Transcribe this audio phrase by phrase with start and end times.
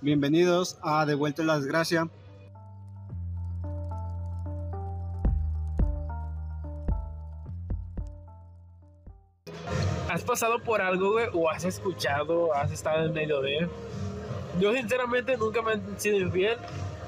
[0.00, 2.08] Bienvenidos a De Vuelta la Desgracia.
[10.08, 11.26] ¿Has pasado por algo, güey?
[11.32, 12.54] ¿O has escuchado?
[12.54, 13.68] ¿Has estado en medio de?
[14.60, 16.56] Yo, sinceramente, nunca me han sido infiel.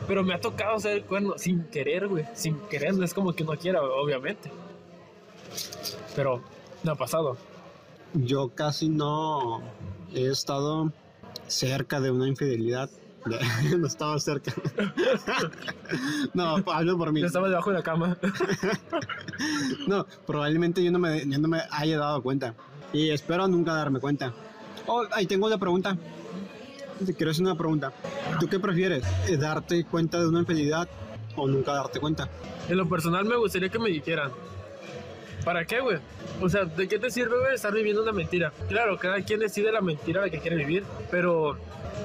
[0.09, 2.25] Pero me ha tocado ser el cuerno sin querer, güey.
[2.34, 4.50] Sin querer, no es como que no quiera, obviamente.
[6.16, 6.43] Pero
[6.82, 7.36] no ha pasado.
[8.14, 9.62] Yo casi no
[10.12, 10.91] he estado
[11.46, 12.90] cerca de una infidelidad.
[13.78, 14.52] no estaba cerca.
[16.34, 17.20] no, hablo por mí.
[17.20, 18.16] Yo estaba debajo de la cama.
[19.86, 22.55] no, probablemente yo no, me, yo no me haya dado cuenta.
[22.92, 24.32] Y espero nunca darme cuenta.
[24.86, 25.96] Oh, ahí tengo una pregunta.
[27.05, 27.92] Te quiero hacer una pregunta.
[28.38, 29.05] ¿Tú qué prefieres?
[29.38, 30.88] ¿Darte cuenta de una infidelidad
[31.36, 32.28] o nunca darte cuenta?
[32.69, 34.33] En lo personal me gustaría que me dijeran.
[35.44, 35.98] ¿Para qué, güey?
[36.40, 38.52] O sea, ¿de qué te sirve, güey, estar viviendo una mentira?
[38.68, 41.56] Claro, cada quien decide la mentira la que quiere vivir, pero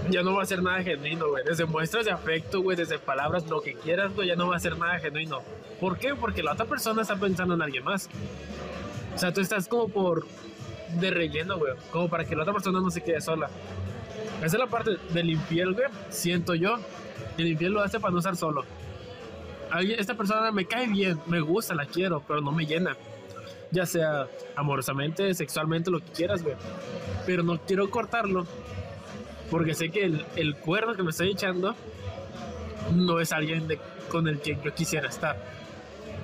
[0.09, 1.43] ya no va a ser nada genuino, güey.
[1.43, 4.59] Desde muestras de afecto, güey, desde palabras, lo que quieras, güey, ya no va a
[4.59, 5.41] ser nada genuino.
[5.79, 6.15] ¿Por qué?
[6.15, 8.09] Porque la otra persona está pensando en alguien más.
[9.13, 10.25] O sea, tú estás como por
[10.99, 11.73] de relleno, güey.
[11.91, 13.49] Como para que la otra persona no se quede sola.
[14.37, 15.87] Esa es la parte del infiel, güey.
[16.09, 16.77] Siento yo.
[17.37, 18.63] El infiel lo hace para no estar solo.
[19.97, 22.95] Esta persona me cae bien, me gusta, la quiero, pero no me llena.
[23.75, 26.55] Ya sea amorosamente, sexualmente, lo que quieras, güey.
[27.25, 28.47] Pero no quiero cortarlo.
[29.51, 31.75] Porque sé que el, el cuerno que me estoy echando
[32.93, 33.77] no es alguien de,
[34.09, 35.35] con el que yo quisiera estar.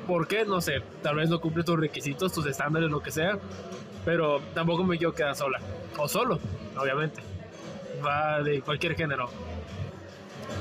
[0.07, 0.45] ¿Por qué?
[0.45, 0.81] No sé.
[1.03, 3.37] Tal vez no cumple tus requisitos, tus estándares, lo que sea.
[4.05, 5.59] Pero tampoco me quiero quedar sola.
[5.97, 6.39] O solo,
[6.77, 7.21] obviamente.
[8.03, 9.29] Va de cualquier género.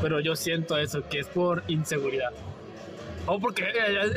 [0.03, 2.33] Pero yo siento eso, que es por inseguridad.
[3.27, 3.65] O porque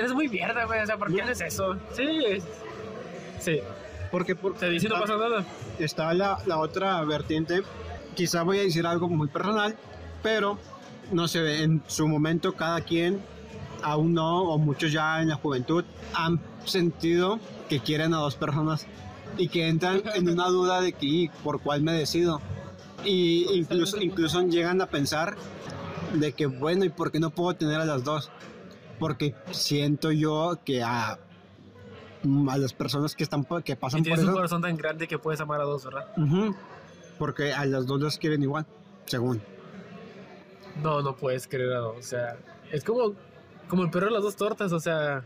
[0.02, 0.82] es muy mierda, güey.
[0.82, 1.78] O sea, ¿por qué haces eso?
[1.94, 2.44] Sí, es-
[3.44, 3.60] sí.
[4.12, 5.44] Porque por, Se dice no pasa nada.
[5.80, 7.64] está la, la otra vertiente.
[8.16, 9.76] Quizá voy a decir algo muy personal,
[10.22, 10.60] pero
[11.12, 13.20] no sé, en su momento cada quien,
[13.82, 15.84] aún no, o muchos ya en la juventud,
[16.14, 17.40] han sentido
[17.70, 18.86] que quieren a dos personas
[19.36, 22.40] y que entran en una duda de que "¿Y por cuál me decido.
[23.04, 25.36] Y incluso, incluso llegan a pensar
[26.14, 28.30] de que, bueno, ¿y por qué no puedo tener a las dos?
[29.00, 31.18] Porque siento yo que a,
[32.50, 34.34] a las personas que, están, que Y pasan por tienes un eso...
[34.36, 36.08] corazón tan grande que puedes amar a dos, ¿verdad?
[37.18, 38.66] Porque a las dos las quieren igual,
[39.06, 39.42] según.
[40.82, 42.38] No, no puedes creer, o sea,
[42.72, 43.14] es como,
[43.68, 45.24] como el perro de las dos tortas, o sea,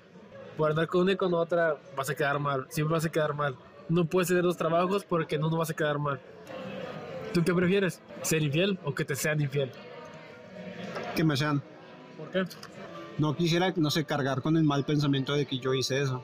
[0.57, 3.33] por andar con una y con otra vas a quedar mal, siempre vas a quedar
[3.33, 3.55] mal.
[3.89, 6.19] No puedes tener dos trabajos porque no, no vas a quedar mal.
[7.33, 8.01] ¿Tú qué prefieres?
[8.21, 9.71] ¿Ser infiel o que te sean infiel?
[11.15, 11.61] Que me sean.
[12.17, 12.43] ¿Por qué?
[13.17, 16.23] No quisiera, no sé, cargar con el mal pensamiento de que yo hice eso.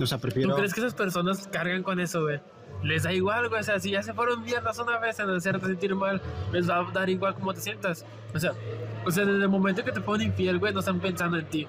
[0.00, 0.54] O sea, ¿Tú prefiero.
[0.56, 2.40] crees que esas personas cargan con eso, güey?
[2.82, 3.60] Les da igual, güey.
[3.60, 6.20] O sea, si ya se fueron mierdas una vez en hacerte sentir mal,
[6.52, 8.04] les va a dar igual cómo te sientas.
[8.34, 8.52] O sea,
[9.06, 11.66] o sea, desde el momento que te ponen infiel, güey, no están pensando en ti.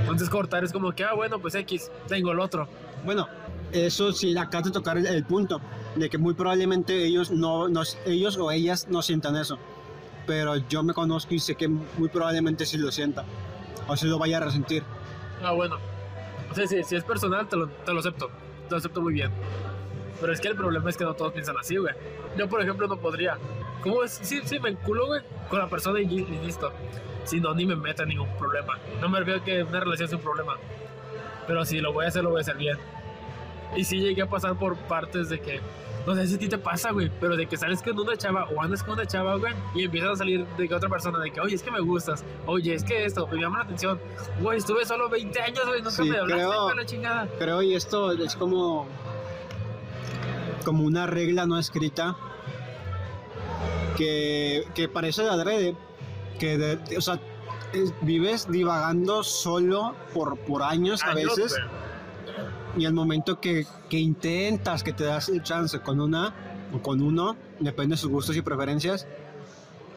[0.00, 2.68] Entonces cortar es como que, ah, bueno, pues X, tengo el otro.
[3.04, 3.28] Bueno,
[3.72, 5.60] eso sí, acá te tocar el, el punto
[5.96, 7.66] de que muy probablemente ellos no,
[8.04, 9.58] ellos o ellas no sientan eso.
[10.26, 13.24] Pero yo me conozco y sé que muy probablemente sí lo sienta.
[13.88, 14.82] O sí lo vaya a resentir.
[15.42, 15.76] Ah, bueno.
[16.56, 18.30] O sea, si, es personal, te lo, te lo acepto.
[18.64, 19.30] Te lo acepto muy bien.
[20.18, 21.94] Pero es que el problema es que no todos piensan así, güey.
[22.38, 23.36] Yo, por ejemplo, no podría.
[23.82, 24.12] ¿Cómo es?
[24.22, 26.72] Sí, sí, me enculo, güey, con la persona y, listo.
[27.24, 28.78] Si no, ni me meta en ningún problema.
[29.02, 30.56] No me refiero a que una relación sea un problema.
[31.46, 32.78] Pero si lo voy a hacer, lo voy a hacer bien.
[33.74, 35.60] Y sí llegué a pasar por partes de que,
[36.06, 38.44] no sé si a ti te pasa, güey, pero de que sales con una chava
[38.54, 41.30] o andas con una chava, güey, y empiezas a salir de que otra persona, de
[41.32, 43.98] que, oye, es que me gustas, oye, es que esto, me llama la atención.
[44.40, 47.28] Güey, estuve solo 20 años, güey, nunca Sí, me hablaste creo- la chingada.
[47.38, 48.86] Creo y esto es como
[50.64, 52.16] como una regla no escrita
[53.96, 55.76] que, que parece de adrede
[56.38, 57.18] que de- o sea
[57.72, 61.85] es- vives divagando solo por, por años a Años, veces güey.
[62.76, 66.34] Y el momento que, que intentas que te das el chance con una
[66.72, 69.06] o con uno depende de sus gustos y preferencias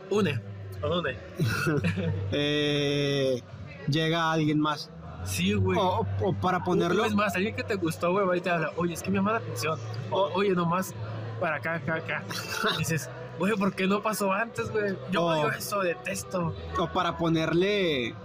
[0.10, 0.42] Une,
[0.82, 1.18] ¿o dónde?
[2.32, 3.42] eh,
[3.88, 4.90] llega alguien más
[5.26, 5.78] Sí, güey.
[5.78, 8.72] o, o para ponerlo Es más, alguien que te gustó, güey, va y te habla,
[8.78, 9.78] oye, es que me llama la atención.
[10.10, 10.96] O, oye, nomás
[11.40, 12.24] para acá, acá, acá.
[12.76, 14.96] Y dices, güey, ¿por qué no pasó antes, güey?
[15.12, 16.56] Yo odio eso, detesto.
[16.80, 18.16] o para ponerle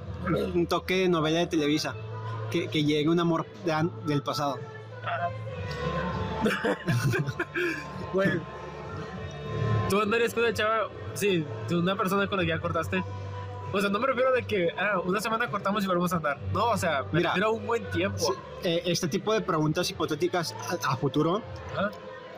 [0.55, 1.95] un toque de novela de Televisa,
[2.51, 4.59] que, que llegue un amor de del pasado.
[8.13, 8.41] Güey.
[9.91, 13.03] Tú andarías con una chava, sí, una persona con la que ya cortaste.
[13.73, 16.39] O sea, no me refiero de que, ah, una semana cortamos y volvemos a andar.
[16.53, 18.19] No, o sea, me Mira, refiero a un buen tiempo.
[18.19, 18.33] Sí,
[18.63, 20.55] eh, este tipo de preguntas hipotéticas
[20.85, 21.43] a, a futuro,
[21.77, 21.91] ¿Ah?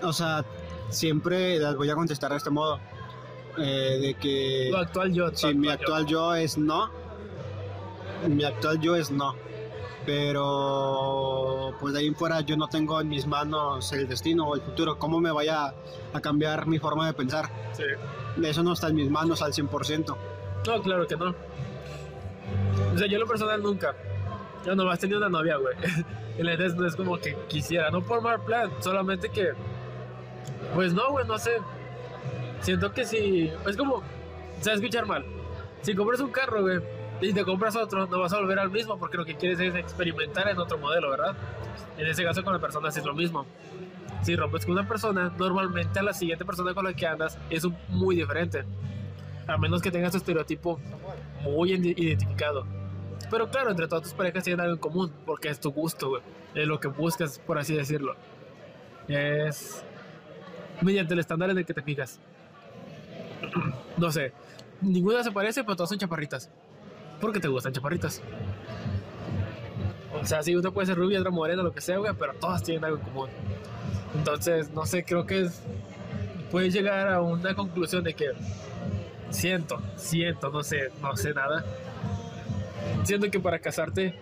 [0.03, 0.45] o sea,
[0.89, 2.81] siempre las voy a contestar de este modo.
[3.59, 5.31] eh, de que Tu actual yo.
[5.31, 6.91] tu sí, mi actual yo es no.
[8.29, 9.35] Mi actual yo es no.
[10.07, 14.55] Pero pues de ahí en fuera yo no tengo en mis manos el destino o
[14.55, 14.99] el futuro.
[14.99, 15.75] ¿Cómo me vaya
[16.13, 17.49] a cambiar mi forma de pensar?
[17.73, 17.85] Sí.
[18.43, 20.17] Eso no está en mis manos al 100%.
[20.67, 21.35] No, claro que no.
[22.95, 23.95] O sea, yo en lo personal nunca.
[24.65, 25.75] Yo nomás tenía una novia, güey.
[26.39, 29.53] Y la neta es- no es como que quisiera, no por mal plan, solamente que.
[30.75, 31.53] Pues no, güey, no sé.
[32.61, 33.51] Siento que si.
[33.67, 34.03] Es como.
[34.61, 35.25] Se va a escuchar mal.
[35.81, 36.79] Si compras un carro, güey,
[37.21, 39.75] y te compras otro, no vas a volver al mismo porque lo que quieres es
[39.75, 41.35] experimentar en otro modelo, ¿verdad?
[41.99, 43.47] En ese caso con la persona es lo mismo.
[44.23, 47.65] Si rompes con una persona, normalmente a la siguiente persona con la que andas es
[47.89, 48.65] muy diferente.
[49.47, 50.81] A menos que tengas tu estereotipo
[51.43, 52.67] muy ide- identificado.
[53.31, 56.23] Pero claro, entre todas tus parejas tienen algo en común, porque es tu gusto, güey.
[56.55, 58.15] Es lo que buscas, por así decirlo.
[59.09, 59.85] Es
[60.81, 62.21] mediante el estándar en el que te fijas.
[63.97, 64.33] No sé,
[64.83, 66.51] ninguna se parece, pero todas son chaparritas.
[67.21, 68.23] Porque te gustan chaparritas.
[70.21, 72.63] O sea, sí, uno puede ser rubia, otra morena, lo que sea, güey, pero todas
[72.63, 73.29] tienen algo en común.
[74.15, 75.63] Entonces, no sé, creo que es,
[76.51, 78.31] puedes llegar a una conclusión de que
[79.31, 81.65] siento, siento, no sé, no sé nada.
[83.05, 84.19] Siento que para casarte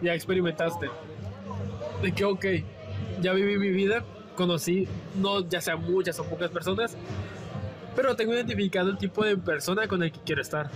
[0.00, 0.90] ya experimentaste.
[2.02, 2.44] De que, ok,
[3.20, 4.04] ya viví mi vida,
[4.36, 6.96] conocí, no ya sea muchas o pocas personas,
[7.94, 10.70] pero tengo identificado el tipo de persona con el que quiero estar.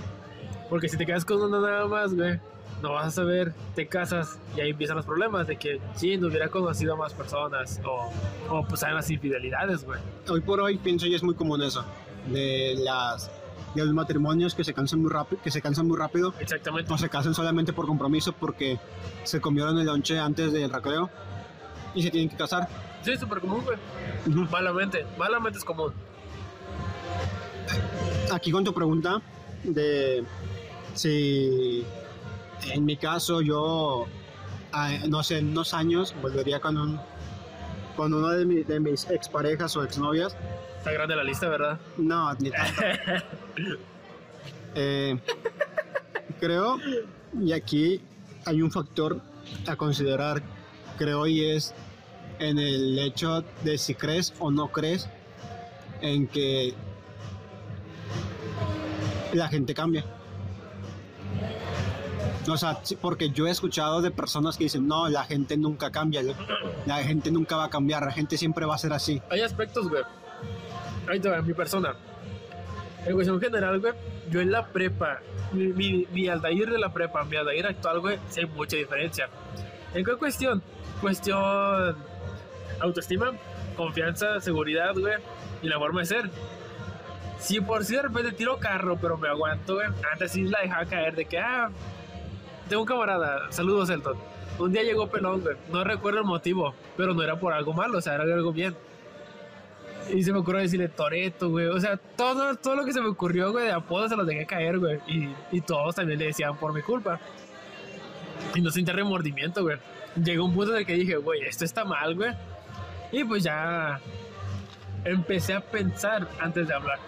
[0.68, 2.40] Porque si te quedas con una nada más, güey,
[2.82, 6.28] no vas a saber, te casas y ahí empiezan los problemas de que, sí, no
[6.28, 8.10] hubiera conocido a más personas o,
[8.50, 10.00] o pues hay las infidelidades, güey.
[10.28, 11.84] Hoy por hoy pienso yo es muy común eso.
[12.28, 13.30] De las
[13.74, 16.92] de los matrimonios que se cansan muy rápido, que se cansan muy rápido Exactamente.
[16.92, 18.78] o se casan solamente por compromiso porque
[19.22, 21.10] se comieron el lonche antes del recreo
[21.94, 22.68] y se tienen que casar.
[23.02, 23.78] Sí, súper común, güey.
[24.26, 24.50] Ujú.
[24.50, 25.92] Malamente, malamente es común.
[28.32, 29.20] Aquí con tu pregunta
[29.62, 30.24] de
[30.96, 31.84] si
[32.72, 34.06] en mi caso yo,
[35.08, 37.00] no sé, en unos años volvería con un
[37.96, 40.37] con uno de, mi- de mis exparejas o exnovias.
[40.78, 41.78] Está grande la lista, ¿verdad?
[41.96, 42.82] No, ni tanto.
[44.78, 45.19] Eh,
[46.38, 46.76] creo,
[47.40, 48.02] y aquí
[48.44, 49.22] hay un factor
[49.66, 50.42] a considerar,
[50.99, 51.72] creo, y es
[52.40, 55.08] en el hecho de si crees o no crees
[56.02, 56.75] en que
[59.32, 60.04] la gente cambia.
[62.48, 65.90] O sea, sí, porque yo he escuchado de personas que dicen, no, la gente nunca
[65.90, 66.22] cambia,
[66.87, 69.20] la- gente nunca va a cambiar, la gente siempre va a ser así.
[69.31, 70.02] Hay aspectos, güey.
[71.08, 71.94] Ahí te va, mi persona.
[73.04, 73.93] En cuestión general, güey,
[74.31, 75.20] yo en la prepa,
[75.52, 79.28] mi, mi, mi Aldair de la prepa, mi Aldair actual, güey, sí hay mucha diferencia.
[79.94, 80.62] ¿En qué cuestión?
[81.00, 81.96] Cuestión
[82.81, 83.32] autoestima,
[83.76, 85.14] confianza, seguridad, güey,
[85.62, 86.31] y la forma de ser.
[87.38, 90.84] Si por si de repente tiro carro, pero me aguanto, güey, antes sí la dejaba
[90.87, 91.70] caer de que, ah,
[92.68, 94.16] tengo un camarada, saludos, Elton.
[94.58, 97.98] Un día llegó pelón, güey, no recuerdo el motivo, pero no era por algo malo,
[97.98, 98.74] o sea, era algo bien.
[100.12, 101.66] Y se me ocurrió decirle Toreto, güey.
[101.66, 104.46] O sea, todo, todo lo que se me ocurrió, güey, de apodos se los dejé
[104.46, 105.00] caer, güey.
[105.08, 107.18] Y, y todos también le decían por mi culpa.
[108.54, 109.78] Y no sentí remordimiento, güey.
[110.22, 112.32] Llegó un punto en el que dije, güey, esto está mal, güey.
[113.12, 114.00] Y pues ya
[115.04, 116.98] empecé a pensar antes de hablar.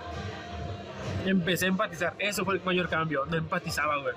[1.24, 2.14] Empecé a empatizar.
[2.18, 3.24] Eso fue el mayor cambio.
[3.26, 4.14] No empatizaba, güey.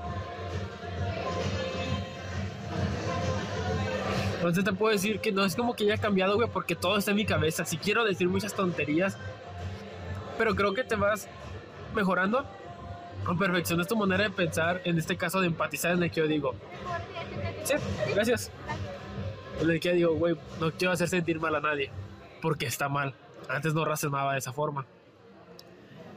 [4.41, 7.11] Entonces te puedo decir que no es como que haya cambiado, güey, porque todo está
[7.11, 7.63] en mi cabeza.
[7.63, 9.15] Si quiero decir muchas tonterías,
[10.35, 11.27] pero creo que te vas
[11.93, 12.43] mejorando
[13.27, 16.27] o perfeccionas tu manera de pensar, en este caso de empatizar, en el que yo
[16.27, 16.55] digo,
[17.63, 17.75] sí,
[18.15, 18.49] gracias.
[19.61, 21.91] En el que yo digo, güey, no quiero hacer sentir mal a nadie,
[22.41, 23.13] porque está mal.
[23.47, 24.87] Antes no razonaba de esa forma.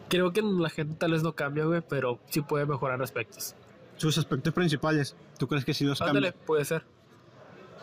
[0.08, 3.54] Creo que la gente tal vez no cambia, güey, pero sí puede mejorar aspectos.
[3.98, 6.46] Sus aspectos principales, ¿tú crees que sí los Ándale, cambian?
[6.46, 6.84] puede ser.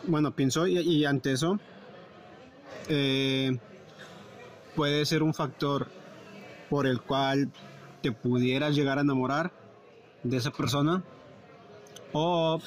[0.04, 1.58] Bueno, pienso, y, y ante eso,
[2.88, 3.56] eh,
[4.74, 5.86] puede ser un factor
[6.68, 7.50] por el cual
[8.02, 9.52] te pudieras llegar a enamorar
[10.24, 11.02] de esa persona,
[12.12, 12.60] o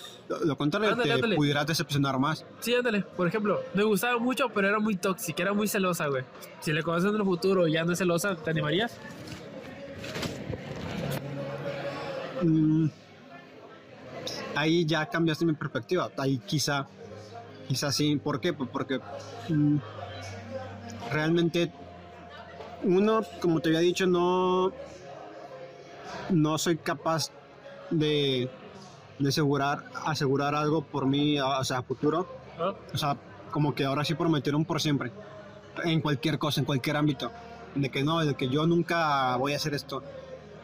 [0.45, 1.35] lo- contrario, Ándale, te ándale.
[1.35, 2.45] pudieras decepcionar más.
[2.61, 3.01] Sí, ándale.
[3.01, 6.23] Por ejemplo, me gustaba mucho, pero era muy tóxica, era muy celosa, güey.
[6.61, 8.97] Si le conoces en el futuro y ya no es celosa, ¿te animarías?
[12.41, 12.87] Mm,
[14.55, 16.09] ahí ya cambiaste mi perspectiva.
[16.17, 16.87] Ahí quizá,
[17.67, 18.15] quizá sí.
[18.17, 18.53] ¿Por qué?
[18.53, 18.99] Pues porque
[19.49, 19.77] mm,
[21.11, 21.71] realmente
[22.83, 24.71] uno, como te había dicho, no,
[26.29, 27.31] no soy capaz
[27.89, 28.49] de,
[29.19, 32.27] de asegurar, asegurar algo por mí, o sea, a futuro.
[32.57, 32.75] ¿No?
[32.93, 33.17] O sea,
[33.51, 35.11] como que ahora sí prometieron por siempre.
[35.83, 37.31] en cualquier cosa, en cualquier ámbito.
[37.73, 40.03] De que no, de que yo nunca voy a hacer esto.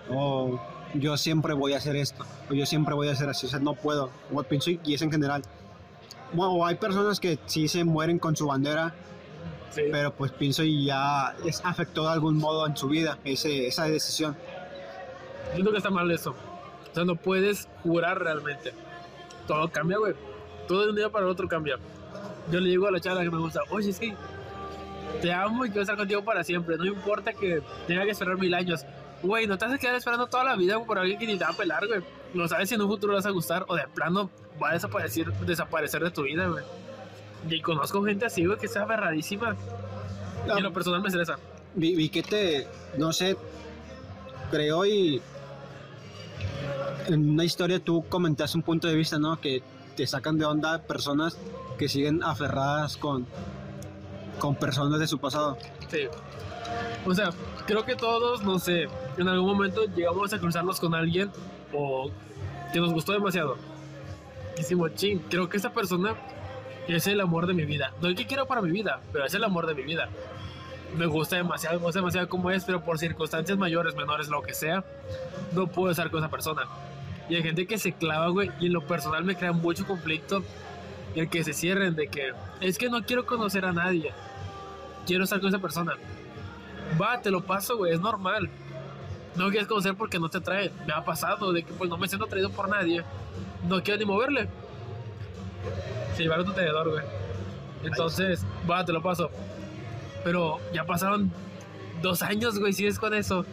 [0.10, 0.60] O
[0.96, 2.26] yo siempre voy a hacer esto.
[2.50, 3.48] O yo siempre voy a hacer así.
[3.48, 4.10] O sea, no puedo.
[4.34, 5.42] O pienso, y es en general.
[6.34, 8.94] Bueno, hay personas que sí se mueren con su bandera,
[9.72, 9.84] Sí.
[9.92, 13.86] pero pues pienso y ya es afectó de algún modo en su vida ese, esa
[13.86, 14.36] decisión.
[15.54, 16.32] Siento que está mal eso.
[16.32, 18.74] O sea, no puedes jurar realmente.
[19.48, 20.14] Todo cambia, güey.
[20.68, 21.78] Todo de un día para el otro cambia.
[22.52, 24.14] Yo le digo a la chava que me gusta, oye, es que
[25.22, 26.78] te amo y quiero estar contigo para siempre.
[26.78, 28.86] No importa que tenga que esperar mil años.
[29.24, 31.44] Güey, no te vas a quedar esperando toda la vida por alguien que ni te
[31.46, 32.02] va a pelar, güey.
[32.34, 34.30] No sabes si en un futuro le vas a gustar o de plano
[34.62, 36.64] va a desaparecer, desaparecer de tu vida, güey.
[37.50, 39.56] Y conozco gente así, güey, que está aferradísima.
[40.48, 41.38] Y en lo personal me estresa.
[41.74, 43.38] Vi, vi que te, no sé,
[44.50, 45.22] creo y
[47.08, 49.40] en una historia tú comentaste un punto de vista, ¿no?
[49.40, 49.64] Que
[49.96, 51.38] te sacan de onda personas
[51.78, 53.26] que siguen aferradas con,
[54.40, 55.58] con personas de su pasado.
[55.90, 56.08] Sí.
[57.06, 57.32] O sea,
[57.66, 61.32] creo que todos, no sé, en algún momento llegamos a cruzarnos con alguien
[61.74, 62.10] o
[62.74, 63.58] que nos gustó demasiado.
[64.56, 66.16] Y decimos, ching, creo que esa persona
[66.88, 67.94] es el amor de mi vida.
[68.02, 70.10] No el que quiero para mi vida, pero es el amor de mi vida.
[70.98, 74.54] Me gusta demasiado, me gusta demasiado como es, pero por circunstancias mayores, menores, lo que
[74.54, 74.84] sea,
[75.54, 76.64] no puedo estar con esa persona.
[77.30, 80.44] Y hay gente que se clava, güey, y en lo personal me crea mucho conflicto
[81.16, 84.12] el que se cierren de que es que no quiero conocer a nadie.
[85.06, 85.94] Quiero estar con esa persona.
[87.02, 88.50] Va, te lo paso, güey, es normal.
[89.36, 90.72] No quieres conocer porque no te atrae.
[90.86, 93.04] Me ha pasado de que pues no me siento atraído por nadie.
[93.68, 94.50] No quiero ni moverle.
[96.16, 97.06] Se llevaron tu tenedor, güey.
[97.84, 99.30] Entonces, va, te lo paso.
[100.24, 101.32] Pero ya pasaron
[102.02, 103.46] dos años, güey, sigues con eso.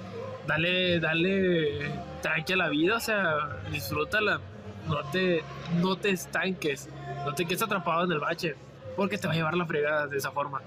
[0.47, 1.91] Dale, dale
[2.23, 4.41] tranqui a la vida, o sea, disfrútala.
[4.89, 5.45] No te,
[5.81, 6.89] no te estanques.
[7.25, 8.57] No te quedes atrapado en el bache.
[8.97, 10.61] Porque te va a llevar la fregada de esa forma.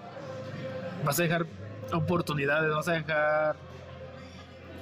[1.03, 1.45] Vas a dejar
[1.91, 3.55] oportunidades, vas a dejar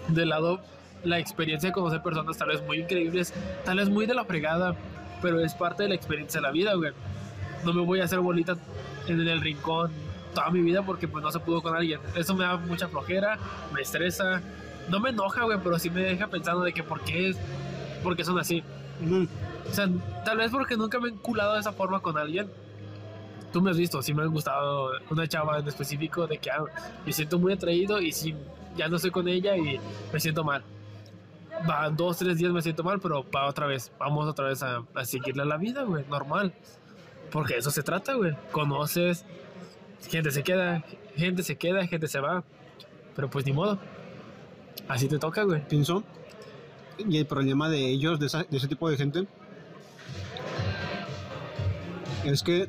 [0.08, 0.62] de lado
[1.04, 4.76] la experiencia de conocer personas tal vez muy increíbles, tal vez muy de la fregada,
[5.22, 6.92] pero es parte de la experiencia de la vida, güey.
[7.64, 8.58] No me voy a hacer bolita
[9.08, 9.92] en el rincón
[10.34, 12.00] toda mi vida porque pues no se pudo con alguien.
[12.16, 13.38] Eso me da mucha flojera,
[13.74, 14.42] me estresa,
[14.90, 17.36] no me enoja, güey, pero sí me deja pensando de que por qué,
[18.04, 18.64] por qué son así.
[19.04, 19.28] Ujú.
[19.70, 19.88] O sea,
[20.26, 22.50] tal vez porque nunca me he enculado de esa forma con alguien.
[23.52, 26.64] Tú me has visto, sí me ha gustado una chava en específico de que ah,
[27.06, 28.36] me siento muy atraído y sí,
[28.76, 29.80] ya no estoy con ella y
[30.12, 30.64] me siento mal.
[31.70, 34.84] Va, dos, tres días me siento mal, pero va otra vez, vamos otra vez a,
[34.96, 36.54] a seguirle la vida, güey, normal.
[37.32, 38.36] Porque eso se trata, güey.
[38.52, 39.26] Conoces,
[40.10, 40.84] gente se queda,
[41.16, 42.44] gente se queda, gente se va.
[43.16, 43.78] Pero pues ni modo.
[44.88, 45.66] Así te toca, güey.
[45.68, 46.04] Pienso.
[46.98, 49.28] Y el problema de ellos, de, ese tipo de gente,
[52.26, 52.68] es que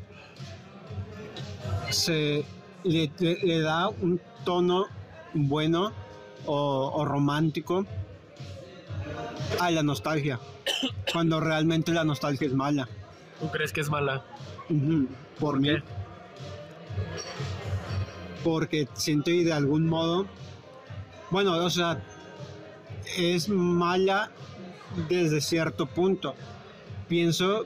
[1.91, 2.45] se
[2.85, 4.87] le da un tono
[5.35, 5.93] bueno
[6.47, 7.87] o, o romántico
[9.59, 10.39] a la nostalgia,
[11.13, 12.89] cuando realmente la nostalgia es mala.
[13.41, 14.25] ¿Tú crees que es mala?
[15.39, 15.69] Por mí.
[15.69, 15.83] qué?
[18.45, 20.27] Porque siento y de algún modo,
[21.31, 22.03] bueno, o sea,
[23.17, 24.31] es mala
[25.09, 26.35] desde cierto punto.
[27.09, 27.65] Pienso,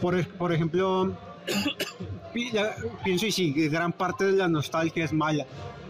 [0.00, 1.16] por, por ejemplo,
[2.32, 5.46] pienso y sí, que gran parte de la nostalgia es mala.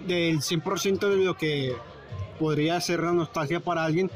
[0.07, 1.75] Del 100% de lo que
[2.39, 4.11] podría ser la nostalgia para alguien,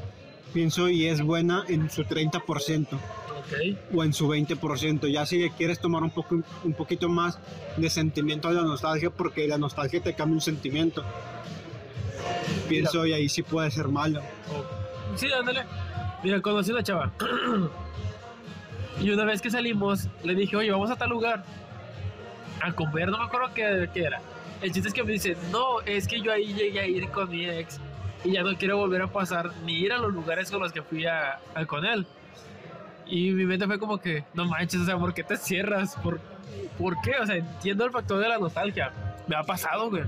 [0.53, 3.95] pienso y es buena en su 30% Ok.
[3.95, 5.07] o en su 20%.
[5.07, 7.39] Ya si le quieres tomar un, poco, un poquito más
[7.77, 11.03] de sentimiento a la nostalgia, porque la nostalgia te cambia un sentimiento.
[12.67, 14.21] Pienso y ahí sí puede ser malo.
[14.53, 15.15] Oh.
[15.15, 15.63] Sí, ándale.
[16.23, 17.11] Mira, conocí a una chava.
[19.01, 21.45] y una vez que salimos, le dije, oye, vamos a tal lugar.
[22.61, 24.19] A comer, no me acuerdo qué, qué era.
[24.61, 27.29] El chiste es que me dice, no, es que yo ahí llegué a ir con
[27.29, 27.79] mi ex.
[28.23, 30.81] Y ya no quiero volver a pasar ni ir a los lugares con los que
[30.81, 32.05] fui a, con él.
[33.05, 35.95] Y mi mente fue como que, no manches, o sea, ¿por qué te cierras?
[36.03, 36.19] ¿Por,
[36.77, 37.11] ¿Por qué?
[37.21, 38.91] O sea, entiendo el factor de la nostalgia.
[39.27, 40.03] Me ha pasado, güey.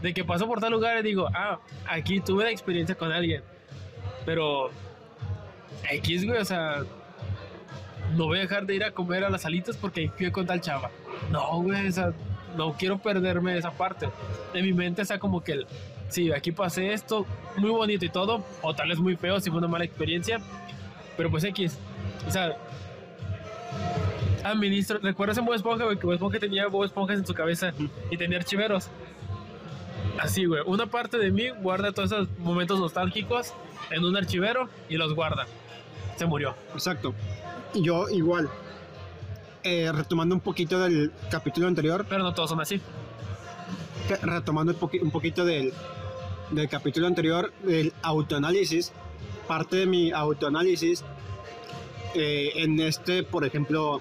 [0.00, 1.58] De que paso por tal lugar y digo, ah,
[1.88, 3.42] aquí tuve la experiencia con alguien.
[4.24, 4.70] Pero
[5.90, 6.84] X, güey, o sea,
[8.16, 10.60] no voy a dejar de ir a comer a las alitas porque fui con tal
[10.60, 10.90] chava.
[11.30, 12.12] No, güey, o sea,
[12.56, 14.08] no quiero perderme esa parte.
[14.54, 15.66] En mi mente está como que, el,
[16.08, 19.58] sí, aquí pasé esto, muy bonito y todo, o tal vez muy feo si fue
[19.58, 20.40] una mala experiencia,
[21.16, 21.78] pero pues X.
[22.26, 22.56] O sea,
[24.44, 27.72] administro, ¿recuerdas en Bob Esponja, güey, que Bob Esponja tenía Bob Esponjas en su cabeza
[28.10, 28.88] y tenía archiveros?
[30.20, 33.54] Así, güey, una parte de mí guarda todos esos momentos nostálgicos
[33.90, 35.46] en un archivero y los guarda.
[36.16, 36.54] Se murió.
[36.74, 37.14] Exacto.
[37.74, 38.48] Y yo igual.
[39.64, 42.80] Eh, retomando un poquito del capítulo anterior, Pero no todos son así.
[44.22, 45.72] retomando un, un poquito del,
[46.50, 48.90] del capítulo anterior, del autoanálisis,
[49.46, 51.04] parte de mi autoanálisis,
[52.14, 54.00] eh, en este, por ejemplo,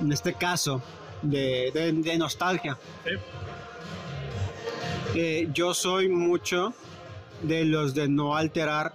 [0.00, 0.82] en este caso
[1.22, 2.76] de, de- de nostalgia,
[5.14, 6.72] eh, yo soy mucho
[7.42, 8.92] de los de no alterar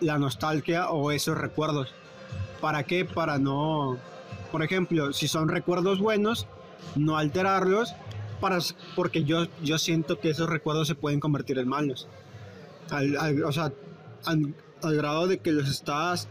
[0.00, 1.92] la nostalgia o esos recuerdos.
[2.60, 3.04] ¿Para qué?
[3.04, 3.98] Para no,
[4.52, 6.46] por ejemplo, si son recuerdos buenos,
[6.94, 7.94] no alterarlos,
[8.40, 8.58] para,
[8.94, 12.06] porque yo, yo siento que esos recuerdos se pueden convertir en malos.
[12.90, 13.72] Al- al- o sea,
[14.26, 16.28] al, al grado de que los estás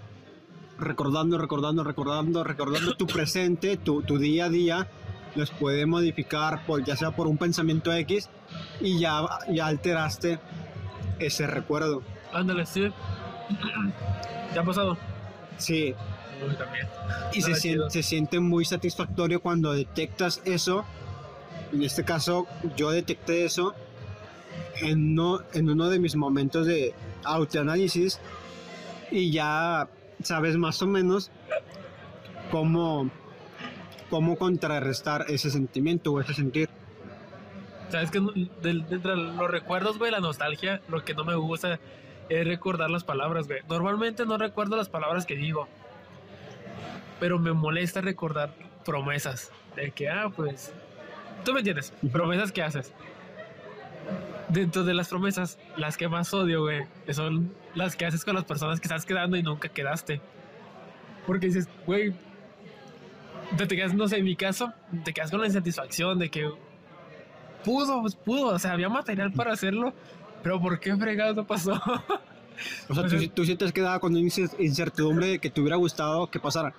[0.79, 4.87] recordando, recordando, recordando, recordando tu presente, tu, tu día a día,
[5.35, 8.29] los puede modificar, por, ya sea por un pensamiento X,
[8.81, 10.39] y ya, ya alteraste
[11.19, 12.01] ese recuerdo.
[12.33, 12.87] Ándale, sí.
[14.53, 14.97] ¿Te ha pasado?
[15.57, 15.93] Sí,
[16.47, 16.87] Uy, también.
[17.33, 17.89] y se, sien- chido.
[17.89, 20.85] se siente muy satisfactorio cuando detectas eso.
[21.73, 23.73] En este caso, yo detecté eso
[24.81, 26.93] en uno, en uno de mis momentos de
[27.23, 28.19] autoanálisis
[29.11, 29.87] y ya
[30.23, 31.31] sabes más o menos
[32.51, 33.09] cómo,
[34.09, 36.69] cómo contrarrestar ese sentimiento o ese sentir.
[37.89, 38.31] Sabes que no-
[38.63, 41.79] entre los recuerdos, güey, la nostalgia, lo que no me gusta
[42.29, 43.59] es recordar las palabras, güey.
[43.69, 45.67] Normalmente no recuerdo las palabras que digo,
[47.21, 48.51] pero me molesta recordar
[48.83, 49.51] promesas.
[49.75, 50.73] De que, ah, pues,
[51.45, 52.91] tú me entiendes, promesas que haces.
[54.49, 58.43] Dentro de las promesas, las que más odio, güey, son las que haces con las
[58.43, 60.19] personas que estás quedando y nunca quedaste.
[61.27, 62.13] Porque dices, güey,
[63.55, 64.73] te, te quedas, no sé, en mi caso,
[65.05, 66.51] te quedas con la insatisfacción de que
[67.63, 69.93] pudo, pues pudo, o sea, había material para hacerlo,
[70.41, 71.79] pero ¿por qué fregado pasó?
[72.89, 75.61] O sea, tú, tú sí te has quedado con una incer- incertidumbre de que te
[75.61, 76.73] hubiera gustado que pasara.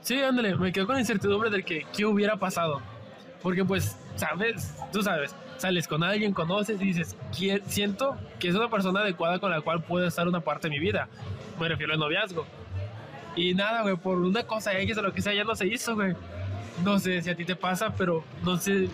[0.00, 2.80] Sí, ándale, me quedo con la incertidumbre de que qué hubiera pasado.
[3.42, 8.54] Porque pues, sabes, tú sabes, sales con alguien, conoces y dices, "Qui- siento que es
[8.54, 11.08] una persona adecuada con la cual puedo estar una parte de mi vida.
[11.60, 12.46] Me refiero al noviazgo.
[13.36, 15.94] Y nada, güey, por una cosa X o lo que sea, ya no se hizo,
[15.94, 16.14] güey.
[16.84, 18.88] No sé si a ti te pasa, pero no sé.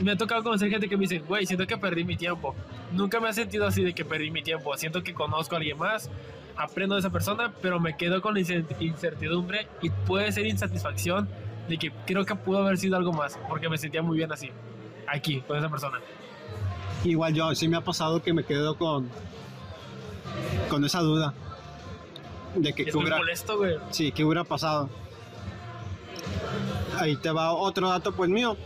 [0.00, 2.54] Me ha tocado conocer gente que me dice, güey, siento que perdí mi tiempo.
[2.92, 4.76] Nunca me ha sentido así de que perdí mi tiempo.
[4.76, 6.10] Siento que conozco a alguien más,
[6.56, 11.28] aprendo de esa persona, pero me quedo con la incer- incertidumbre y puede ser insatisfacción
[11.68, 14.50] de que creo que pudo haber sido algo más, porque me sentía muy bien así,
[15.06, 15.98] aquí, con esa persona.
[17.04, 19.08] Igual yo, sí me ha pasado que me quedo con,
[20.70, 21.34] con esa duda
[22.54, 23.76] de que qué hubiera, molesto, güey.
[23.90, 24.88] sí, qué hubiera pasado.
[26.98, 28.56] Ahí te va otro dato pues mío,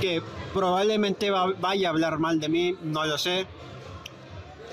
[0.00, 0.22] que
[0.52, 3.46] probablemente va- vaya a hablar mal de mí, no lo sé,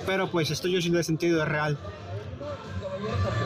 [0.05, 1.77] pero pues esto yo lo he sentido real.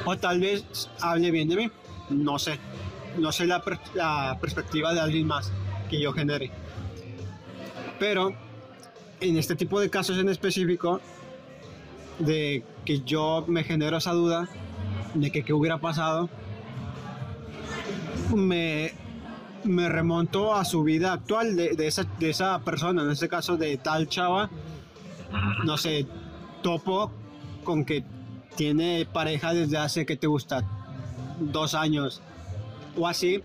[0.05, 1.71] O tal vez hable bien de mí,
[2.09, 2.59] no sé,
[3.17, 5.51] no sé la perspectiva de alguien más
[5.89, 6.51] que yo genere.
[7.99, 8.33] Pero
[9.19, 10.99] en este tipo de casos en específico,
[12.19, 14.47] de que yo me genero esa duda
[15.13, 16.29] de que qué hubiera pasado,
[18.35, 18.93] me,
[19.63, 23.57] me remonto a su vida actual de, de esa, de esa persona, en este caso
[23.57, 24.49] de tal chava,
[25.65, 26.05] no sé,
[26.63, 27.11] topo
[27.63, 28.03] con que
[28.55, 30.63] tiene pareja desde hace que te gusta
[31.39, 32.21] dos años
[32.97, 33.41] o así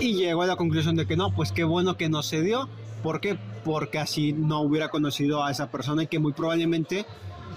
[0.00, 2.68] y llego a la conclusión de que no, pues qué bueno que no se dio.
[3.02, 3.38] ¿Por qué?
[3.64, 7.06] Porque así no hubiera conocido a esa persona y que muy probablemente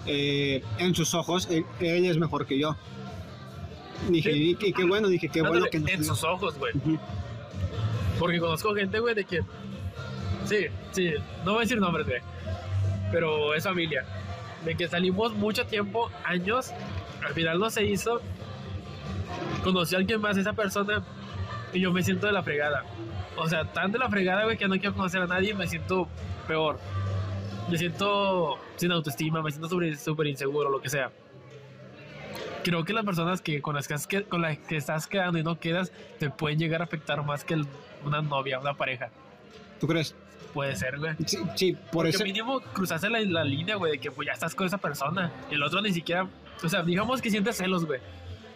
[0.05, 2.75] eh, en sus ojos él, él es mejor que yo.
[4.09, 4.57] Dije, Sí.
[4.61, 6.73] y, y qué bueno, dije, qué bueno que no en sus ojos, güey.
[8.17, 9.41] Porque conozco gente, güey, de que.
[10.45, 11.11] Sí, sí,
[11.45, 12.19] no voy a decir nombres, güey.
[13.11, 14.05] Pero es familia.
[14.65, 16.71] De que salimos mucho tiempo, años,
[17.25, 18.21] al final no se hizo.
[19.63, 21.03] Conocí a alguien más, esa persona,
[21.73, 22.83] y yo me siento de la fregada.
[23.37, 26.07] O sea, tan de la fregada, güey, que no quiero conocer a nadie me siento
[26.47, 26.79] peor.
[27.69, 31.11] Me siento sin autoestima, me siento súper inseguro, lo que sea.
[32.63, 35.59] Creo que las personas que con las que, con las que estás quedando y no
[35.59, 37.61] quedas te pueden llegar a afectar más que
[38.03, 39.09] una novia, una pareja.
[39.79, 40.15] ¿Tú crees?
[40.53, 41.13] Puede ser, güey.
[41.25, 42.23] Sí, sí, por Porque eso.
[42.23, 45.31] mínimo cruzaste la, la línea, güey, de que pues ya estás con esa persona.
[45.51, 46.27] El otro ni siquiera.
[46.63, 47.99] O sea, digamos que sientes celos, güey.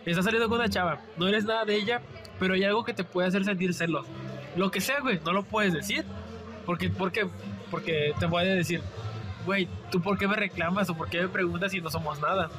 [0.05, 2.01] Estás saliendo con una chava, no eres nada de ella,
[2.39, 4.05] pero hay algo que te puede hacer sentir celos.
[4.57, 6.03] Lo que sea, güey, no lo puedes decir.
[6.65, 7.27] Porque, porque,
[7.71, 8.81] porque te a decir,
[9.45, 12.49] güey, ¿tú por qué me reclamas o por qué me preguntas si no somos nada?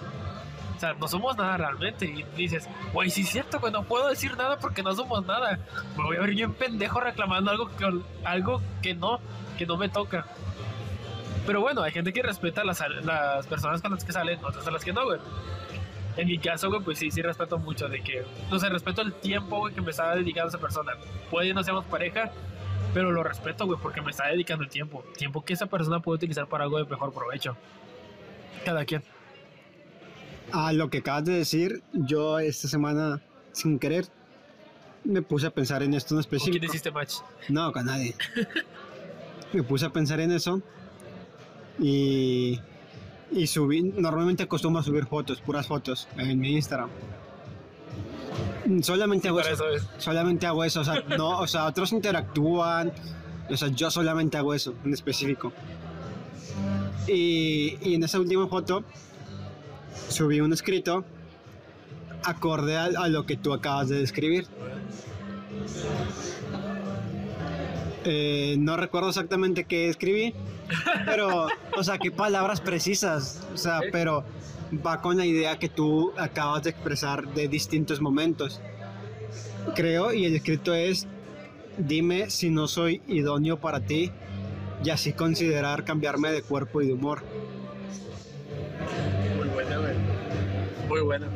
[0.76, 2.06] O sea, no somos nada realmente.
[2.06, 5.58] Y dices, güey, sí es cierto, güey, no puedo decir nada porque no somos nada.
[5.96, 9.20] Me voy a ver bien pendejo reclamando algo que, algo que no,
[9.56, 10.26] que no me toca.
[11.46, 14.70] Pero bueno, hay gente que respeta las, las personas con las que salen, otras a
[14.70, 15.20] las que no, güey.
[16.16, 19.12] En mi caso, güey, pues sí, sí respeto mucho de que, no sé, respeto el
[19.12, 20.92] tiempo, güey, que me estaba dedicando esa persona.
[21.30, 22.30] Puede que no seamos pareja,
[22.92, 25.04] Pero lo respeto, güey, porque me está dedicando el tiempo.
[25.16, 27.56] Tiempo que esa persona puede utilizar para algo de mejor provecho.
[28.64, 29.02] Cada quien.
[30.52, 33.20] A lo que acabas de decir, yo esta semana,
[33.52, 34.07] sin querer,
[35.04, 36.66] me puse a pensar en esto en ¿Con quién específico.
[36.66, 37.14] hiciste match?
[37.48, 38.14] No, con nadie.
[39.52, 40.62] me puse a pensar en eso
[41.78, 42.61] y,
[43.33, 43.83] y subí.
[43.83, 46.90] Normalmente acostumbro a subir fotos, puras fotos, en mi Instagram.
[48.83, 49.68] Solamente hago Para eso.
[49.68, 50.02] eso es.
[50.02, 50.80] Solamente hago eso.
[50.80, 52.92] O sea, no, o sea, otros interactúan.
[53.50, 55.52] O sea, yo solamente hago eso en específico.
[57.07, 58.83] Y, y en esa última foto
[60.09, 61.04] subí un escrito
[62.24, 64.46] acorde a, a lo que tú acabas de describir.
[68.04, 70.35] Eh, no recuerdo exactamente qué escribí,
[71.07, 74.24] pero, o sea, qué palabras precisas, o sea, pero
[74.85, 78.61] va con la idea que tú acabas de expresar de distintos momentos.
[79.74, 81.07] Creo, y el escrito es,
[81.78, 84.11] dime si no soy idóneo para ti
[84.85, 87.22] y así considerar cambiarme de cuerpo y de humor.
[90.94, 91.26] Muy buena.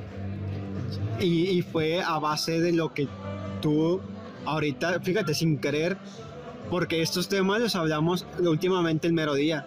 [1.18, 3.08] Y, y fue a base de lo que
[3.60, 4.00] tú
[4.44, 5.96] ahorita, fíjate, sin querer,
[6.70, 9.66] porque estos temas los hablamos últimamente el mero día.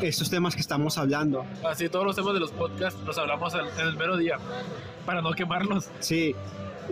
[0.00, 1.44] Estos temas que estamos hablando.
[1.68, 4.38] Así todos los temas de los podcasts los hablamos en, el mero día.
[5.04, 5.90] Para no quemarlos.
[6.00, 6.34] Sí,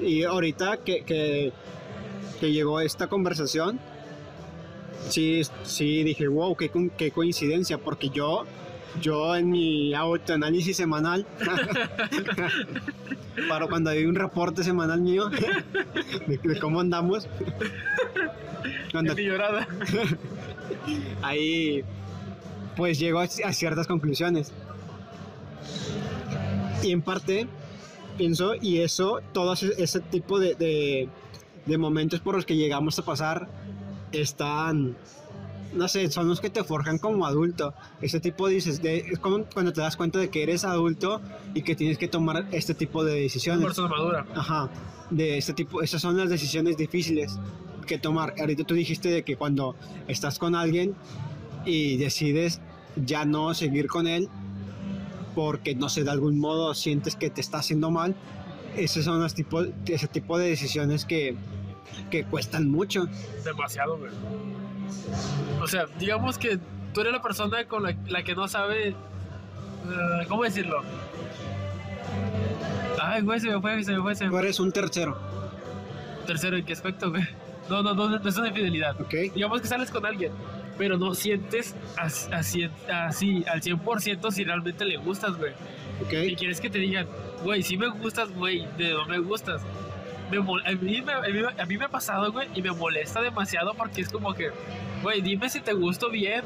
[0.03, 1.51] y ahorita que, que,
[2.41, 3.81] que llegó esta conversación,
[5.09, 8.45] sí, sí dije, wow, qué, qué coincidencia, porque yo,
[9.01, 11.27] yo en mi autoanálisis semanal,
[13.49, 15.29] para cuando hay un reporte semanal mío
[16.27, 17.29] de, de cómo andamos,
[18.93, 19.67] cuando Ni llorada.
[21.23, 21.83] ahí
[22.77, 24.53] pues llego a, a ciertas conclusiones.
[26.83, 27.47] Y en parte
[28.19, 31.09] pienso, y eso, todo ese, ese tipo de, de,
[31.67, 33.49] de momentos por los que llegamos a pasar
[34.13, 34.97] están,
[35.75, 37.75] no sé, son los que te forjan como adulto.
[38.01, 41.21] Ese tipo dices, de, es como cuando te das cuenta de que eres adulto
[41.55, 43.65] y que tienes que tomar este tipo de Una decisiones.
[43.65, 44.27] persona madura.
[44.35, 44.71] Ajá,
[45.11, 47.39] de este tipo, esas son las decisiones difíciles
[47.87, 48.35] que tomar.
[48.39, 49.75] Ahorita tú dijiste de que cuando
[50.09, 50.95] estás con alguien
[51.65, 52.61] y decides
[52.97, 54.29] ya no seguir con él
[55.35, 58.15] porque no sé, de algún modo sientes que te está haciendo mal,
[58.77, 61.37] esos son los tipos, ese tipo de decisiones que,
[62.11, 63.07] que cuestan mucho.
[63.45, 64.11] Demasiado, güey.
[65.61, 66.59] O sea, digamos que
[66.93, 68.89] tú eres la persona con la, la que no sabe.
[68.89, 68.95] eh,
[70.29, 70.83] ¿Cómo decirlo?
[73.01, 74.43] Ay, güey, se me fue, se me fue, se me Tú fue.
[74.45, 75.17] eres un tercero,
[76.27, 77.25] Tercero, ¿en qué aspecto, güey?
[77.69, 79.01] No, no, no, no es una infidelidad.
[79.01, 79.15] ¿ok?
[79.35, 80.31] Digamos que sales con alguien,
[80.79, 85.53] pero no sientes as- así, así al 100% si realmente le gustas, güey.
[86.01, 86.39] Y ¿Ok?
[86.39, 87.07] quieres que te digan,
[87.43, 89.63] güey, si me gustas, güey, de no me gustas.
[90.41, 93.21] Me a, mí me, a, mí, a mí me ha pasado, güey, y me molesta
[93.21, 94.51] demasiado porque es como que,
[95.03, 96.43] güey, dime si te gusto bien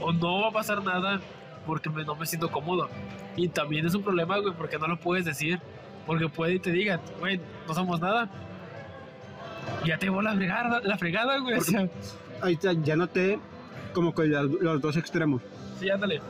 [0.00, 1.20] o no va a pasar nada
[1.66, 2.88] porque me- no me siento cómodo.
[3.36, 5.60] Y también es un problema, güey, porque no lo puedes decir.
[6.06, 8.28] Porque puede y te digan, güey, no somos nada.
[9.84, 11.54] Y Ya te voy la fregada, la fregada, güey.
[11.54, 11.88] O Porque- sea,
[12.40, 13.38] Ahorita ya noté
[13.92, 15.42] como que la- los dos extremos.
[15.78, 16.20] sí, ándale.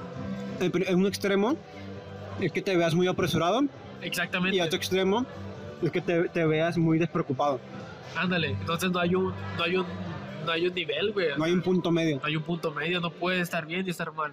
[0.73, 1.57] Pri- En un extremo
[2.41, 3.63] es que te veas muy apresurado
[4.03, 4.57] Exactamente.
[4.57, 5.25] y otro extremo
[5.83, 7.61] es que te, te veas muy despreocupado.
[8.17, 8.51] Ándale.
[8.51, 9.87] Entonces no hay un, no hay un,
[10.45, 11.29] no hay un nivel, güey.
[11.37, 12.17] No hay un punto medio.
[12.17, 14.33] No hay un punto medio, no puedes estar bien y estar mal.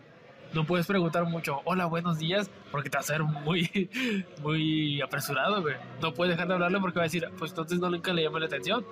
[0.53, 3.89] No puedes preguntar mucho, hola, buenos días, porque te va a hacer muy,
[4.41, 5.75] muy apresurado, güey.
[6.01, 8.39] No puedes dejar de hablarle porque va a decir, pues entonces no nunca le llama
[8.39, 8.85] la atención.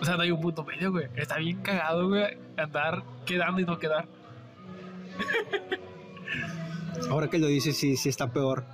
[0.00, 1.08] O sea, no hay un punto medio, güey.
[1.14, 4.08] Está bien cagado, güey, andar quedando y no quedar.
[7.10, 8.64] Ahora que lo dices, sí, sí está peor.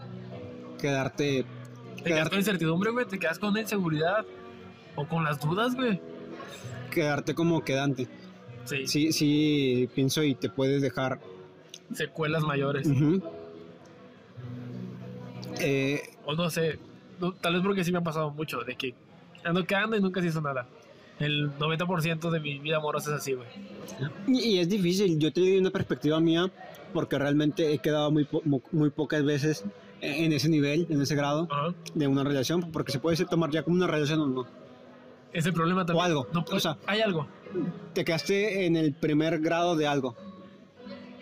[0.81, 1.44] Quedarte.
[2.09, 4.25] Te quedas Quedarte, con incertidumbre, güey, te quedas con inseguridad
[4.97, 6.01] o con las dudas, güey.
[6.90, 8.09] quedarte como quedante.
[8.64, 11.21] Sí, Sí, sí, pienso y te puedes dejar.
[11.94, 12.87] secuelas mayores.
[12.87, 13.23] Ujú.
[15.61, 16.79] Eh, O no sé,
[17.21, 18.94] no, tal vez porque sí me ha pasado mucho, de que
[19.44, 20.66] ando quedando y nunca se hizo nada.
[21.18, 23.49] El 90% de mi vida amorosa es así, güey.
[24.29, 25.18] y, y es difícil.
[25.18, 26.49] Yo te doy una perspectiva mía
[26.92, 29.64] porque realmente he quedado muy, po- mu- muy pocas veces
[30.01, 31.75] en ese nivel, en ese grado Ajá.
[31.95, 34.47] de una relación, porque se puede tomar ya como una relación o no.
[35.33, 36.07] Es el problema también.
[36.07, 37.27] algo, No o sea- hay algo.
[37.95, 40.17] Te quedaste en el primer grado de algo.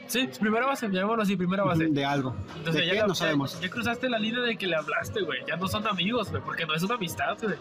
[0.06, 1.86] Sí, primera base, llamémoslo así, primera base.
[1.88, 2.34] De algo.
[2.56, 2.98] Entonces, ¿De ya, qué?
[2.98, 3.60] ya- No sabemos.
[3.60, 5.40] Ya, cruzaste la línea de que le hablaste, güey.
[5.48, 7.56] Ya no son amigos, güey, porque no es una amistad, güey.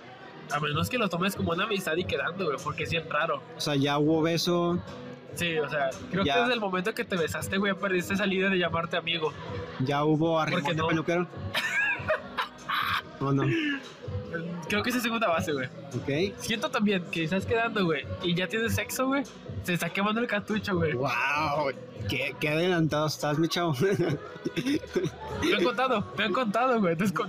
[0.51, 3.41] A menos que lo tomes como una amistad y quedando, güey, porque es bien raro.
[3.57, 4.77] O sea, ya hubo beso,
[5.35, 6.33] Sí, o sea, creo Ya.
[6.35, 9.33] que desde el momento que te besaste, güey, perdiste esa línea de llamarte amigo.
[9.79, 10.87] ya hubo arrimón de no.
[10.87, 11.27] peluquero.
[13.25, 13.43] ¿O no?
[14.67, 15.67] Creo que es la segunda base, güey.
[15.95, 16.35] Ok.
[16.39, 19.23] Siento también que estás quedando, güey, y ya tienes sexo, güey.
[19.63, 20.93] Se está quemando el cartucho, güey.
[20.93, 21.71] Wow.
[22.09, 23.75] Qué, qué adelantado estás, mi chavo.
[25.41, 26.93] Me han contado, me han contado, güey.
[26.93, 27.27] Entonces, con-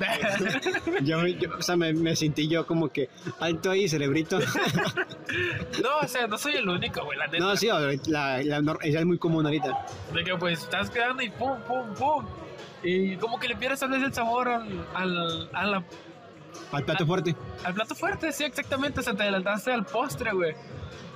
[1.05, 3.09] yo, yo- o sea, me, me sentí yo como que
[3.41, 4.39] alto ahí, cerebrito.
[4.39, 7.39] no, o sea, no soy el único, güey, la neta.
[7.45, 7.69] no, sí,
[8.07, 9.87] la, la, ella es muy común ahorita.
[10.13, 12.27] De que pues estás quedando y pum, pum, pum.
[12.89, 15.85] Y como que le pierdes tal vez el sabor al, al, a la-
[16.73, 17.35] Al plato fuerte.
[17.65, 19.01] al plato fuerte, sí, exactamente.
[19.01, 20.55] O sea, te adelantaste al postre, güey.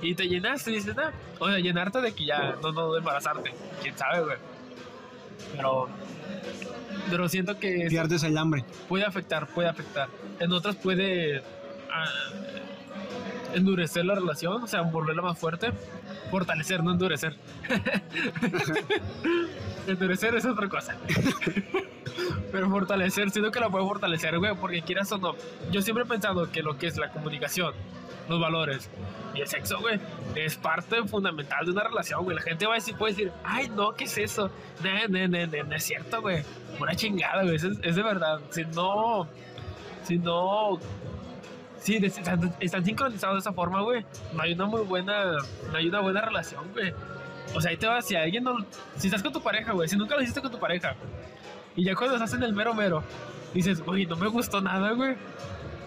[0.01, 1.11] Y te llenaste y dices, nah.
[1.39, 3.53] O sea, llenarte de que ya no, no, de embarazarte.
[3.81, 4.37] Quién sabe, güey.
[5.55, 5.87] Pero.
[7.09, 8.63] Pero siento que es- Pierdes el hambre.
[8.89, 10.07] puede afectar, puede afectar.
[10.39, 11.41] En otras puede
[11.91, 12.05] ah,
[13.53, 15.71] endurecer la relación, o sea, volverla más fuerte.
[16.29, 17.35] Fortalecer, no endurecer.
[19.87, 20.95] endurecer es otra cosa.
[22.51, 25.35] Pero fortalecer, siento que la puede fortalecer, güey, porque quieras o no.
[25.71, 27.73] Yo siempre he pensado que lo que es la comunicación,
[28.27, 28.89] los valores
[29.33, 29.99] y el sexo, güey,
[30.35, 32.35] es parte fundamental de una relación, güey.
[32.35, 34.51] La gente va a decir, puede decir, ay, no, ¿qué es eso?
[34.83, 36.43] No, no, no, no, es cierto, güey.
[36.77, 37.55] Pura chingada, güey.
[37.55, 38.39] Es, es de verdad.
[38.49, 39.27] Si no.
[40.03, 40.79] Si no.
[41.85, 44.05] De- están, están sincronizados de esa forma, güey.
[44.33, 45.33] No hay una muy buena.
[45.71, 46.93] No hay una buena relación, güey.
[47.55, 48.05] O sea, ahí te vas.
[48.07, 48.57] Si alguien no.
[48.97, 49.87] Si estás con tu pareja, güey.
[49.89, 50.95] Si nunca lo hiciste con tu pareja.
[51.75, 53.03] Y ya cuando estás en el mero mero.
[53.53, 55.15] Dices, güey, no me gustó nada, güey.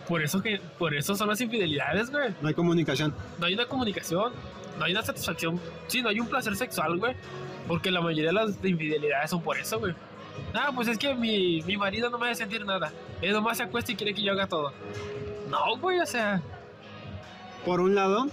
[0.09, 0.61] Por eso que.
[0.79, 3.15] Por eso son las infidelidades, güey No hay comunicación.
[3.39, 4.33] no hay una comunicación,
[4.79, 7.15] no hay una satisfacción, sí, no hay un placer sexual, güey.
[7.67, 9.95] Porque la mayoría de las infidelidades son por eso, güey.
[10.53, 12.93] Ah, pues es que mi, mi marido no me hace sentir nada.
[13.23, 14.73] Él nomás se acuesta y quiere que yo haga todo.
[15.49, 16.41] No, güey, o sea.
[17.65, 18.27] Por un lado,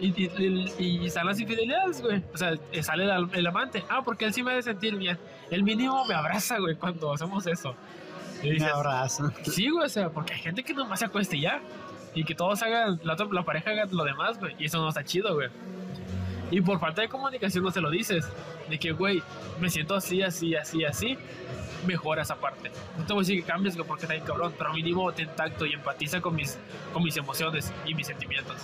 [0.00, 0.30] Y, y,
[0.78, 2.22] y- y están las infidelidades, güey.
[2.32, 3.82] O sea, eh, sale el, el amante.
[3.88, 5.18] Ah, porque él sí me hace sentir bien.
[5.50, 7.74] El mínimo me abraza, güey, cuando hacemos eso.
[8.42, 9.32] Y me abrazo.
[9.42, 11.60] Sí, güey, o sea, porque hay gente que nomás se acueste y ya.
[12.14, 14.54] Y que todos hagan, la, otra- la pareja haga lo demás, güey.
[14.60, 15.48] Y eso no está chido, güey.
[16.50, 18.26] Y por falta de comunicación no se lo dices.
[18.68, 19.22] De que, güey,
[19.60, 21.18] me siento así, así, así, así.
[21.86, 22.70] Mejora esa parte.
[22.96, 24.54] No te voy a decir que cambies, porque está bien cabrón.
[24.56, 26.58] Pero mínimo ten tacto y empatiza con mis,
[26.92, 28.56] con mis emociones y mis sentimientos.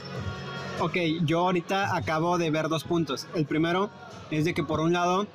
[0.80, 3.26] Ok, yo ahorita acabo de ver dos puntos.
[3.34, 3.90] El primero
[4.30, 5.26] es de que por un lado,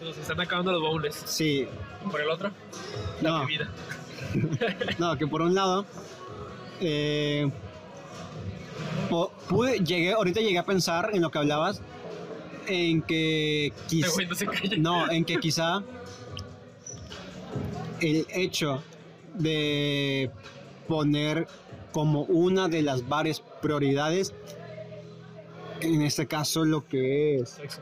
[0.00, 1.14] Nos están acabando los bowls.
[1.26, 1.66] sí,
[2.10, 2.50] Por el otro,
[3.20, 3.68] la no, bebida.
[4.98, 5.84] no, que por un lado,
[6.80, 7.50] eh,
[9.08, 11.80] pude, llegué, ahorita llegué a pensar en lo que hablabas,
[12.66, 15.82] en que Este quizá, güey no en que quizá
[18.00, 18.82] el hecho
[19.34, 20.30] de
[20.86, 21.46] poner
[21.92, 24.34] como una de las varias prioridades,
[25.80, 27.80] en este caso lo que es, Sexo,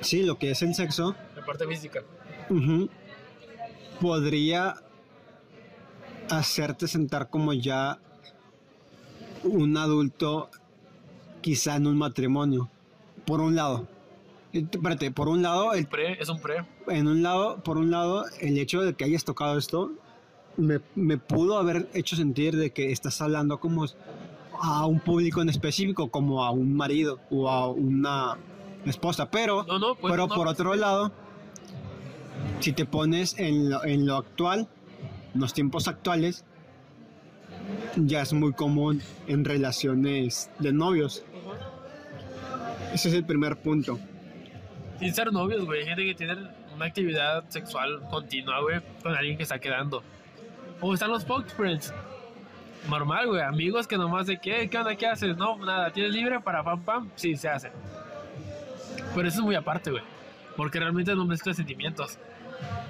[0.00, 2.02] sí, lo que es el sexo, la parte física.
[4.00, 4.76] Podría
[6.28, 7.98] hacerte sentar como ya
[9.44, 10.48] un adulto
[11.40, 12.68] quizá en un matrimonio
[13.24, 13.86] por un lado
[14.52, 16.64] espérate por un lado el, Pre, es un pre.
[16.88, 19.92] en un lado por un lado el hecho de que hayas tocado esto
[20.56, 23.86] me, me pudo haber hecho sentir de que estás hablando como
[24.60, 28.36] a un público en específico como a un marido o a una
[28.84, 30.34] esposa pero No, no, pues pero no.
[30.34, 31.10] por otro lado,
[32.60, 34.68] si te pones en lo, en lo actual,
[35.34, 36.44] en los tiempos actuales,
[37.96, 41.24] ya es muy común en relaciones de novios.
[42.92, 43.98] Ese es el primer punto.
[44.98, 45.80] Sin ser novios, güey.
[45.80, 46.36] Hay gente que tiene
[46.74, 50.02] una actividad sexual continua, güey, con alguien que está quedando.
[50.80, 51.92] O están los fuck friends.
[52.88, 53.42] Normal, güey.
[53.42, 54.94] Amigos que nomás de qué, ¿qué onda?
[54.96, 55.36] ¿Qué haces?
[55.36, 55.90] No, nada.
[55.92, 57.10] ¿Tienes libre para pam pam?
[57.14, 57.70] Sí, se hace.
[59.14, 60.02] Pero eso es muy aparte, güey.
[60.56, 62.18] Porque realmente no mezcla sentimientos.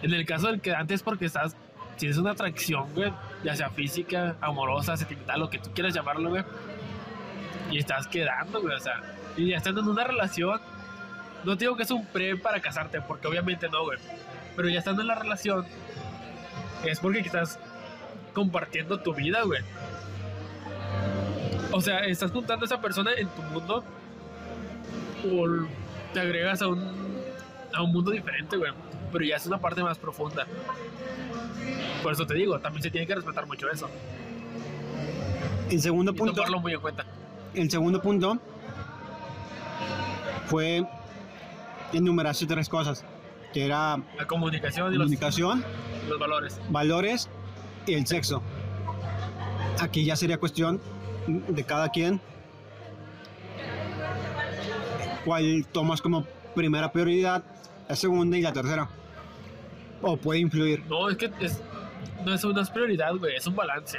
[0.02, 1.56] En el caso del que antes, porque estás.
[1.96, 3.12] Tienes una atracción, güey.
[3.44, 6.44] Ya sea física, amorosa, sentimental, lo que tú quieras llamarlo, güey.
[7.70, 8.74] Y estás quedando, güey.
[8.74, 9.02] O sea,
[9.37, 10.61] y ya estando en una relación.
[11.44, 13.98] No te digo que es un pre para casarte, porque obviamente no, güey.
[14.55, 15.66] Pero ya estando en la relación,
[16.85, 17.59] es porque estás
[18.33, 19.62] compartiendo tu vida, güey.
[21.72, 23.83] O sea, estás juntando a esa persona en tu mundo
[25.24, 25.46] o
[26.12, 26.83] te agregas a un,
[27.72, 28.72] a un mundo diferente, güey.
[29.12, 30.46] Pero ya es una parte más profunda.
[32.03, 33.88] Por eso te digo, también se tiene que respetar mucho eso.
[35.70, 37.07] El segundo Y punto, tomarlo muy en cuenta.
[37.55, 38.38] el segundo punto
[40.46, 40.85] fue
[41.92, 43.05] enumerarse tres cosas,
[43.53, 45.64] que era La comunicación y los, comunicación,
[46.09, 46.61] los valores.
[46.70, 47.29] valores
[47.87, 48.42] y el sexo.
[49.81, 50.81] Aquí ya sería cuestión
[51.27, 52.20] de cada quien
[55.25, 57.44] cuál tomas como primera prioridad,
[57.88, 58.88] la segunda y la tercera.
[60.03, 60.85] O puede influir.
[60.88, 61.62] No, es que es,
[62.25, 63.99] no es una prioridad, güey, es un balance.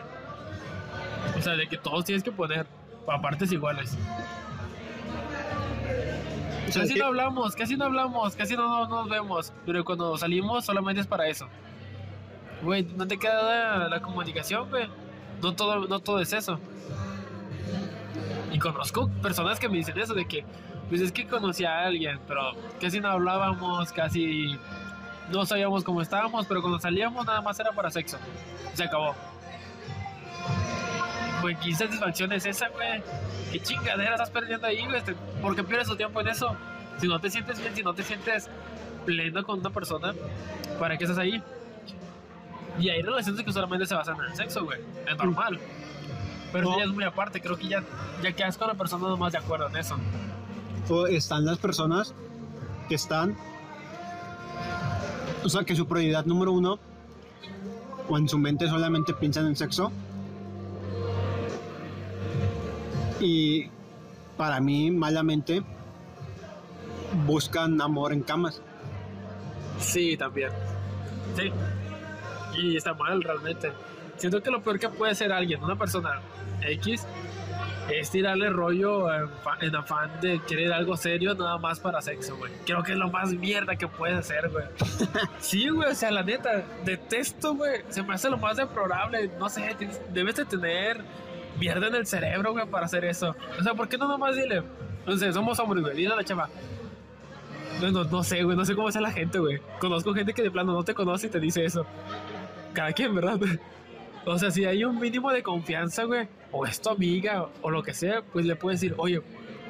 [1.37, 2.67] O sea, de que todos tienes que poner
[3.07, 3.97] a partes iguales.
[6.67, 9.53] O sea, Casi que- no hablamos, casi no hablamos, casi no, no nos vemos.
[9.65, 11.47] Pero cuando salimos solamente es para eso.
[12.61, 13.43] Güey, no te queda
[13.79, 14.87] la, la comunicación, güey.
[15.41, 16.59] No todo, no todo es eso.
[18.51, 20.45] Y conozco personas que me dicen eso, de que,
[20.89, 24.57] pues es que conocí a alguien, pero casi no hablábamos, casi
[25.31, 28.17] no sabíamos cómo estábamos, pero cuando salíamos nada más era para sexo.
[28.73, 29.15] Se acabó.
[31.41, 33.03] Güey, ¿qué satisfacción es esa, güey?
[33.51, 34.97] ¿Qué chingadera estás perdiendo ahí, güey?
[34.97, 36.55] Este, ¿Por qué pierdes tu tiempo en eso?
[36.99, 38.49] Si no te sientes bien, si no te sientes
[39.05, 40.13] pleno con una persona,
[40.79, 41.41] ¿para qué estás ahí?
[42.79, 44.79] Y hay relaciones que solamente se basan en el sexo, güey.
[45.05, 45.59] Es normal.
[46.53, 46.77] Pero eso No.
[46.79, 47.41] ya es muy aparte.
[47.41, 47.83] Creo que ya,
[48.21, 49.97] ya quedas con la persona nomás de acuerdo en eso.
[50.89, 52.13] o están las personas
[52.89, 53.37] que están,
[55.43, 56.79] o sea, que su prioridad número uno,
[58.09, 59.91] o en su mente solamente piensan en sexo.
[63.19, 63.69] Y
[64.37, 65.63] para mí, malamente,
[67.25, 68.61] buscan amor en camas.
[69.79, 70.49] Sí, también.
[71.35, 71.51] Sí.
[72.57, 73.71] Y está mal, realmente.
[74.17, 76.21] Siento que lo peor que puede hacer alguien, una persona
[76.61, 77.05] X,
[77.89, 79.29] es tirarle rollo en,
[79.61, 82.51] en afán de querer algo serio nada más para sexo, güey.
[82.65, 84.65] Creo que es lo más mierda que puedes hacer, güey.
[85.39, 87.81] sí, güey, o sea, la neta, detesto, güey.
[87.89, 89.29] Se me hace lo más deplorable.
[89.39, 89.75] No sé,
[90.13, 91.03] debes de tener
[91.59, 93.35] mierda en el cerebro, güey, para hacer eso.
[93.59, 94.63] O sea, ¿por qué no nomás dile?
[95.17, 95.95] Sé, somos hombres, güey.
[95.95, 96.49] Dile a la chava.
[97.81, 99.59] No, no, no sé, güey, no sé cómo es la gente, güey.
[99.79, 101.85] Conozco gente que de plano no te conoce y te dice eso.
[102.73, 103.37] Cada quien, ¿verdad?
[104.25, 107.83] O sea, si hay un mínimo de confianza, güey, o es tu amiga, o lo
[107.83, 109.21] que sea, pues le puedes decir, oye,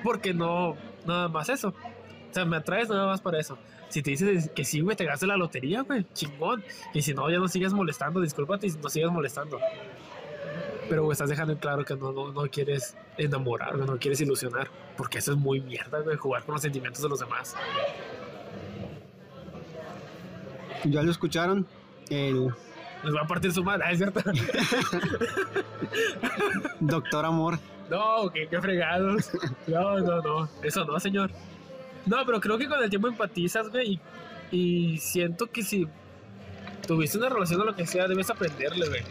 [0.03, 1.69] ¿por qué no nada más eso?
[1.69, 3.57] O sea, me atraes nada más para eso.
[3.89, 6.63] Si te dices que sí, güey, te gastas la lotería, güey, chingón.
[6.93, 9.59] Y si no, ya no sigues molestando, discúlpate y no sigues molestando.
[10.89, 14.69] Pero, güey, estás dejando en claro que no, no, no quieres enamorar, no quieres ilusionar.
[14.97, 17.55] Porque eso es muy mierda, güey, jugar con los sentimientos de los demás.
[20.85, 21.65] Ya lo escucharon.
[22.09, 22.53] El
[23.03, 24.21] Les va a partir su madre, ¿es cierto?
[26.79, 27.59] doctor amor.
[27.89, 29.29] No, que qué fregados.
[29.67, 30.49] No, no, no.
[30.61, 31.31] Eso no, señor.
[32.05, 33.99] No, pero creo que con el tiempo empatizas, güey.
[34.51, 35.87] Y, y siento que si
[36.87, 39.03] tuviste una relación o lo que sea, debes aprenderle, güey.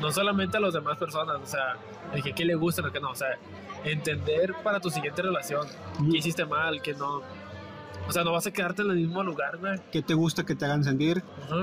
[0.00, 1.76] No solamente a las demás personas, o sea,
[2.14, 3.10] el que qué le gusta, lo que no.
[3.10, 3.38] O sea,
[3.84, 5.66] entender para tu siguiente relación
[6.10, 7.22] qué hiciste mal, que no.
[8.08, 9.78] O sea, no vas a quedarte en el mismo lugar, güey.
[9.92, 11.22] ¿Qué te gusta que te hagan sentir?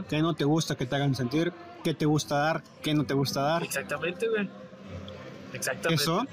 [0.09, 1.51] ¿Qué no te gusta que te hagan sentir?
[1.83, 2.63] ¿Qué te gusta dar?
[2.83, 3.63] ¿Qué no te gusta dar?
[3.63, 4.47] Exactamente, güey.
[5.53, 6.03] Exactamente.
[6.03, 6.25] Eso.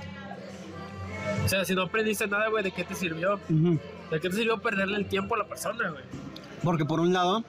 [1.44, 3.38] O sea, si no aprendiste nada, güey, ¿de qué te sirvió?
[3.48, 6.04] ¿De qué te sirvió perderle el tiempo a la persona, güey?
[6.62, 7.42] Porque por un lado,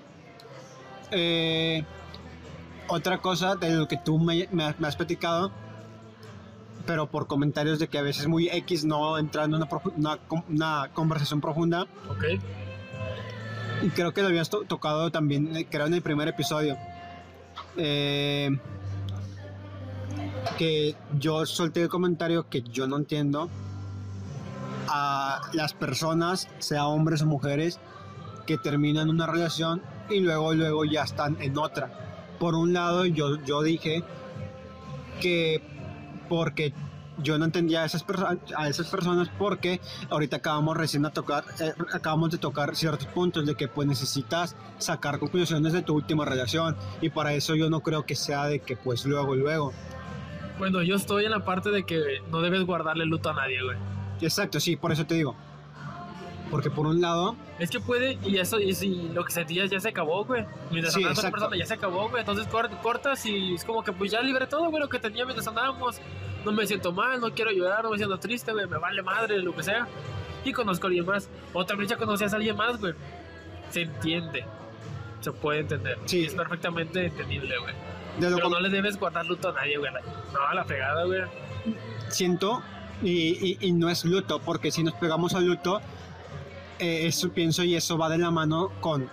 [1.12, 1.84] eh,
[2.88, 5.52] otra cosa de lo que tú me, me has- me has platicado,
[6.86, 9.68] pero por comentarios de que a veces muy X no entra en una,
[10.50, 12.24] una, conversación profunda, Ok.
[13.84, 16.78] y creo que lo habías to- tocado también, eh, creo en el primer episodio,
[17.78, 18.50] eh,
[20.58, 23.50] que yo solté el comentario que yo no entiendo
[24.88, 27.80] a las personas, sea hombres o mujeres,
[28.46, 31.92] que terminan una relación y luego luego ya están en otra.
[32.40, 34.04] Por un lado, yo, yo dije
[35.22, 35.62] que
[36.28, 36.74] porque
[37.22, 38.04] yo no entendía a esas,
[38.56, 43.46] a esas personas porque ahorita acabamos recién a tocar, eh, acabamos de tocar ciertos puntos
[43.46, 47.82] de que pues necesitas sacar conclusiones de tu última relación y para eso yo no
[47.82, 49.74] creo que sea de que pues luego luego.
[50.58, 53.78] Bueno, yo estoy en la parte de que no debes guardarle luto a nadie, güey.
[54.22, 55.36] Exacto, sí, por eso te digo.
[56.54, 59.80] Porque por un lado, Es que puede, y eso, y si lo que sentías ya
[59.80, 60.46] se acabó, güey.
[60.70, 62.20] Mientras Sí, con otra persona ya se acabó, güey.
[62.22, 65.26] Entonces cor- cortas y es como que pues ya libré todo, güey, lo que tenía
[65.26, 66.00] mientras andábamos.
[66.46, 68.68] No me siento mal, no quiero llorar, no me siento triste, güey.
[68.68, 69.88] Me vale madre, lo que sea.
[70.46, 71.28] Y conozco a alguien más.
[71.54, 72.94] O también ya conocías a alguien más, güey.
[73.72, 74.46] Se entiende.
[75.22, 75.98] Se puede entender.
[76.06, 76.26] Sí.
[76.26, 77.74] Es perfectamente entendible, güey.
[78.20, 79.92] Pero no le debes guardar luto a nadie, güey.
[79.92, 81.22] No, a la fregada, güey.
[82.10, 82.62] siento
[83.02, 83.10] y,
[83.54, 85.82] y- y no es luto, porque si nos pegamos al luto,
[86.80, 89.10] eh, eso pienso y eso va de la mano con,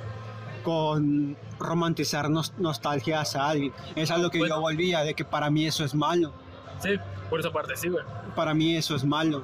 [0.62, 3.72] con romantizar nos- nostalgia hacia alguien.
[3.96, 4.56] Es a lo que Bueno.
[4.56, 6.32] yo volvía, de que para mí eso es malo.
[6.80, 6.90] Sí,
[7.28, 8.04] por esa parte sí, güey.
[8.34, 9.42] Para mí eso es malo.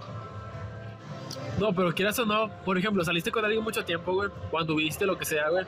[1.59, 5.07] No, pero quieras o no, por ejemplo, saliste con alguien mucho tiempo, güey, cuando viste
[5.07, 5.65] lo que sea, güey.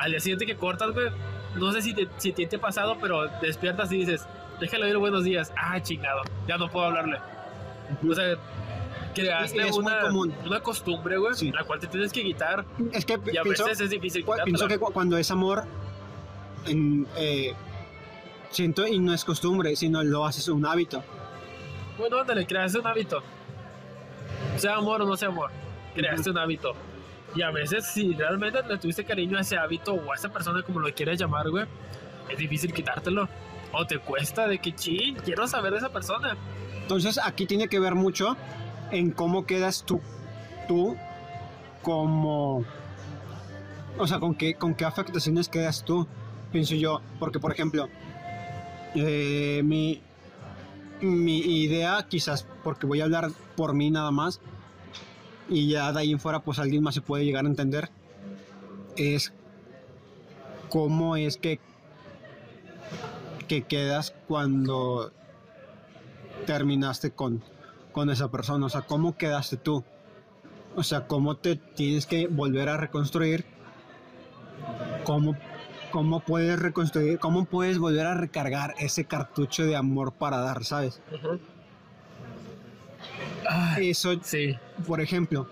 [0.00, 1.08] Al día siguiente que cortas, güey,
[1.54, 4.26] no sé si te, si te, te ha pasado, pero despiertas y dices,
[4.60, 5.52] déjale oír buenos días.
[5.56, 7.18] Ah, chingado, ya no puedo hablarle.
[8.08, 8.34] O sea,
[9.14, 10.34] creaste es muy una, común.
[10.44, 11.50] una costumbre, güey, Sí.
[11.52, 14.32] la cual te tienes que quitar Es que y a pienso, veces es difícil cu-
[14.32, 14.68] pienso quitártela.
[14.68, 15.64] que cu- cuando es amor,
[16.66, 17.54] en, eh,
[18.50, 21.02] siento, y no es costumbre, sino lo haces un hábito.
[21.98, 23.22] Bueno, ándale, creaste un hábito.
[24.56, 25.50] Sea amor o no sea amor,
[25.94, 26.72] creaste un hábito.
[27.34, 30.62] Y a veces, si realmente le tuviste cariño a ese hábito o a esa persona,
[30.62, 31.64] como lo quieras llamar, güey,
[32.28, 33.28] es difícil quitártelo.
[33.72, 36.36] O te cuesta de que, ching, quiero saber de esa persona.
[36.80, 38.36] Entonces aquí tiene que ver mucho
[38.90, 40.00] en cómo quedas tú,
[40.68, 40.96] tú
[41.82, 42.64] como,
[43.98, 46.06] o sea, con qué, con qué afectaciones quedas tú,
[46.52, 47.88] pienso yo, porque por ejemplo,
[48.94, 50.00] eh, mi,
[51.00, 54.40] mi idea, quizás porque voy a hablar por mí nada más,
[55.48, 57.90] y ya de ahí en fuera pues alguien más se puede llegar a entender,
[58.96, 59.32] es
[60.70, 61.60] cómo es que,
[63.46, 65.12] que quedas cuando
[66.46, 67.42] terminaste con,
[67.94, 69.82] con esa persona, o sea, cómo quedaste tú,
[70.76, 73.46] o sea, cómo te tienes que volver a reconstruir,
[75.04, 75.36] cómo,
[75.92, 81.00] cómo puedes reconstruir, cómo puedes volver a recargar ese cartucho de amor para dar, ¿sabes?
[83.48, 84.56] Ah, Eso, sí.
[84.86, 85.46] por ejemplo,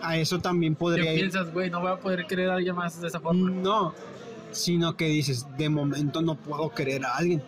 [0.00, 1.20] a eso también ¿Qué podría ir.
[1.20, 1.70] piensas, güey?
[1.70, 3.50] No voy a poder querer a alguien más de esa forma.
[3.50, 3.94] No,
[4.52, 7.42] sino que dices, de momento no puedo querer a alguien.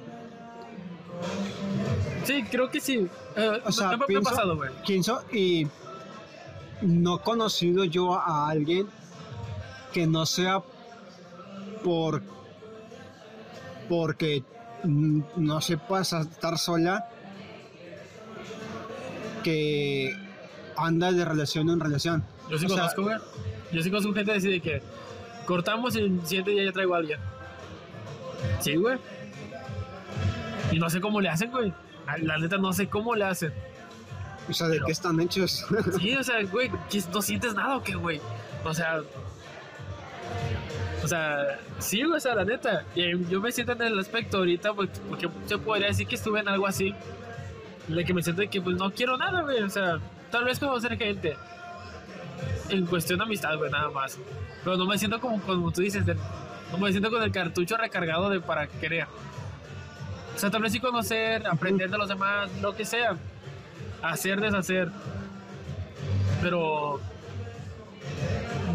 [2.30, 3.08] Sí, creo que sí.
[3.36, 4.70] Eh, O sea, me, me ha pienso- pasado, güey.
[4.86, 5.66] Pienso y
[6.82, 8.86] no he conocido yo a alguien
[9.92, 10.62] que no sea
[11.82, 12.22] por
[13.88, 14.44] porque
[14.84, 17.08] no sepa estar sola
[19.42, 20.14] que
[20.76, 22.24] anda de relación en relación.
[22.48, 23.16] Yo sí o sea- conozco, güey.
[23.72, 24.82] Yo sí conozco gente que dice que
[25.46, 27.18] cortamos y el siguiente día ya traigo a alguien.
[28.60, 28.98] Sí, güey.
[30.70, 31.72] Y no sé cómo le hacen, güey.
[32.18, 33.52] La neta no sé cómo le hacen.
[34.48, 35.66] O sea, ¿de Pero- qué están hechos?
[36.00, 38.20] Sí, o sea, güey, ¿qué- ¿no sientes nada o qué, güey?
[38.64, 39.00] O sea...
[41.02, 42.84] O sea, sí, o sea, la neta.
[42.94, 46.48] Eh, yo me siento en el aspecto ahorita, porque se podría decir que estuve en
[46.48, 46.94] algo así.
[47.88, 49.62] De que me siento de que, pues, no quiero nada, güey.
[49.62, 49.98] O sea,
[50.30, 51.36] tal vez conocer gente.
[52.68, 54.18] En cuestión de amistad, güey, nada más.
[54.62, 56.16] Pero no me siento como, como tú dices, de-
[56.70, 59.06] no me siento con el cartucho recargado de para querer.
[60.34, 63.16] O sea, tal vez sí conocer, aprender de los demás, lo que sea.
[64.02, 64.90] Hacer, deshacer.
[66.40, 67.00] Pero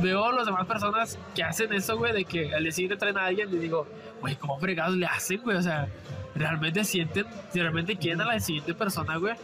[0.01, 3.26] veo a las demás personas que hacen eso, güey, de que al siguiente traen a
[3.26, 3.88] alguien y digo,
[4.22, 5.58] güey, ¿cómo fregados le hacen, güey?
[5.58, 5.88] O sea,
[6.36, 9.36] realmente sienten, si realmente quieren a la siguiente persona, güey.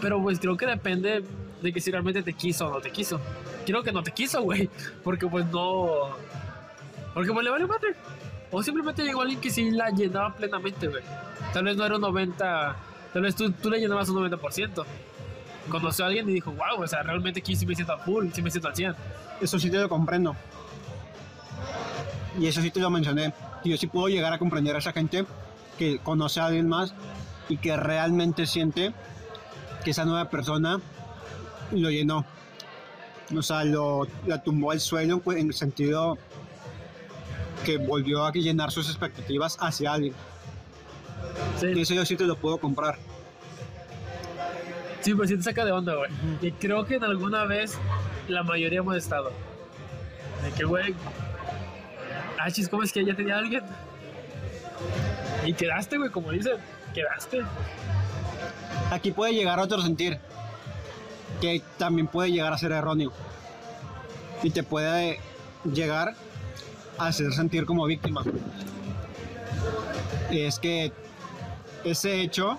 [0.00, 1.24] Pero pues creo que depende
[1.62, 3.20] de que si realmente te quiso o no te quiso.
[3.66, 4.68] Creo que no te quiso, güey.
[5.02, 6.10] Porque pues no.
[7.14, 7.94] Porque pues le vale madre.
[8.50, 11.02] O simplemente llegó alguien que sí la llenaba plenamente, güey.
[11.52, 12.76] Tal vez no era un 90.
[13.12, 14.84] Tal vez tú, tú le llenabas un 90%.
[15.68, 18.28] Conoció a alguien y dijo, wow, o sea, realmente aquí sí me siento a full,
[18.32, 18.94] sí me siento al 100.
[19.40, 20.34] Eso sí te lo comprendo.
[22.38, 23.34] Y eso sí te lo mencioné.
[23.64, 25.26] Yo sí puedo llegar a comprender a esa gente
[25.78, 26.94] que conoce a alguien más
[27.48, 28.92] y que realmente siente
[29.84, 30.80] que esa nueva persona
[31.72, 32.24] lo llenó.
[33.36, 36.16] O sea, lo, la tumbó al suelo pues, en el sentido
[37.64, 40.14] que volvió a llenar sus expectativas hacia alguien.
[41.58, 42.98] Sí, eso yo sí te lo puedo comprar.
[45.00, 46.10] sí, pues sí te saca de onda, güey.
[46.42, 47.78] Y creo que en alguna vez
[48.28, 49.32] la mayoría hemos estado.
[50.42, 50.94] De que, güey,
[52.38, 53.64] ah, chis, ¿cómo es que ya tenía alguien?
[55.44, 56.56] Y quedaste, güey, como dicen,
[56.94, 57.42] quedaste.
[58.90, 60.18] Aquí puede llegar otro sentir
[61.40, 63.12] que también puede llegar a ser erróneo
[64.42, 65.20] y te puede
[65.72, 66.14] llegar
[66.98, 68.22] hacer sentir como víctima.
[70.30, 70.92] Es que
[71.84, 72.58] ese hecho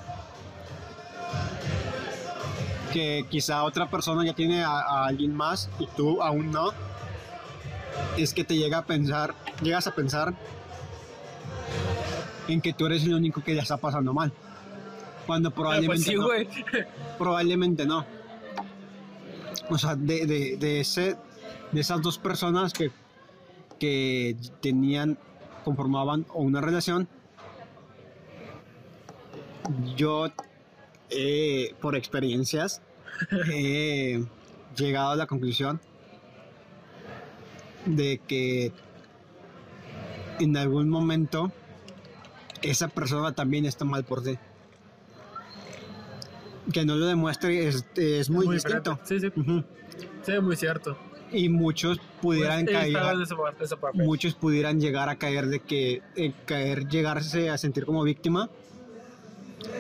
[2.91, 6.71] que quizá otra persona ya tiene a, a alguien más y tú aún no,
[8.17, 10.33] es que te llega a pensar, llegas a pensar
[12.47, 14.31] en que tú eres el único que ya está pasando mal.
[15.27, 16.25] Cuando Pero pues probablemente sí, no.
[16.25, 16.47] güey.
[17.17, 18.05] Probablemente no.
[19.69, 21.15] O sea, de, de, de ese,
[21.71, 22.91] de esas dos personas que,
[23.80, 25.17] que tenían,
[25.63, 27.07] conformaban una relación,
[29.95, 30.27] yo,
[31.09, 32.82] eh, por experiencias,
[33.51, 34.23] he
[34.75, 35.80] llegado a la conclusión
[37.86, 38.71] de que
[40.39, 41.51] en algún momento
[42.61, 44.38] esa persona también está mal por ti.
[46.73, 48.99] Que no lo demuestre es, es muy, distinto.
[49.03, 49.03] diferente.
[49.05, 49.63] Sí, sí, Ujú.
[50.23, 50.97] sí, muy cierto.
[51.32, 52.97] Y muchos pudieran Pues, caer,
[53.93, 58.49] muchos pudieran llegar a caer de que eh, caer, llegarse a sentir como víctima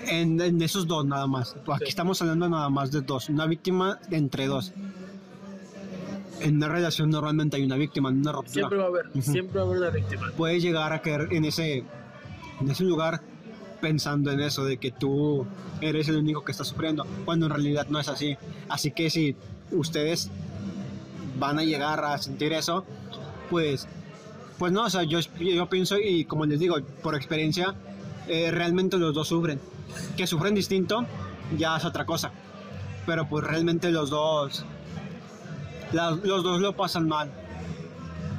[0.07, 1.55] en, en esos dos nada más.
[1.73, 1.89] Aquí Sí.
[1.89, 4.73] estamos hablando nada más de dos, una víctima entre dos.
[6.41, 8.53] en una relación normalmente hay una víctima, en una ruptura.
[8.53, 9.21] Siempre va a haber, Ujú.
[9.21, 10.31] siempre va a haber una víctima.
[10.37, 11.83] Puedes llegar a caer en ese,
[12.61, 13.19] en ese lugar
[13.81, 15.45] pensando en eso, de que tú
[15.81, 18.37] eres el único que está sufriendo, cuando en realidad no es así.
[18.69, 19.35] Así que si
[19.71, 20.29] ustedes
[21.39, 22.85] van a llegar a sentir eso,
[23.49, 23.87] pues,
[24.57, 25.19] pues no, o sea, yo,
[25.69, 27.75] pienso y como les digo, por experiencia,
[28.27, 29.59] eh, realmente los dos sufren.
[30.15, 31.05] Que sufren distinto,
[31.57, 32.31] ya es otra cosa.
[33.05, 34.65] Pero pues realmente los dos,
[35.93, 37.31] los dos lo pasan mal.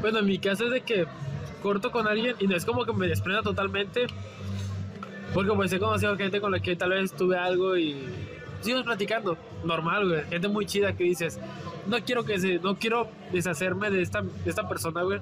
[0.01, 1.07] Bueno, en mi caso es de que
[1.63, 4.07] corto con alguien y no es como que me desprenda totalmente.
[5.35, 7.97] Porque pues he conocido gente con la que tal vez tuve algo y
[8.61, 9.37] sigo platicando.
[9.65, 10.25] Normal, güey.
[10.25, 11.39] Gente muy chida que dices,
[11.87, 15.21] no quiero que se, no quiero deshacerme de esta, de esta persona, güey.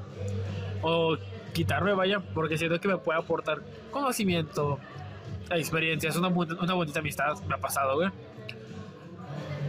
[0.82, 1.16] O
[1.52, 3.58] quitarme, vaya, porque siento que me puede aportar
[3.90, 4.78] conocimiento,
[5.50, 7.38] experiencias, una, una bonita amistad.
[7.48, 8.10] Me ha pasado, güey.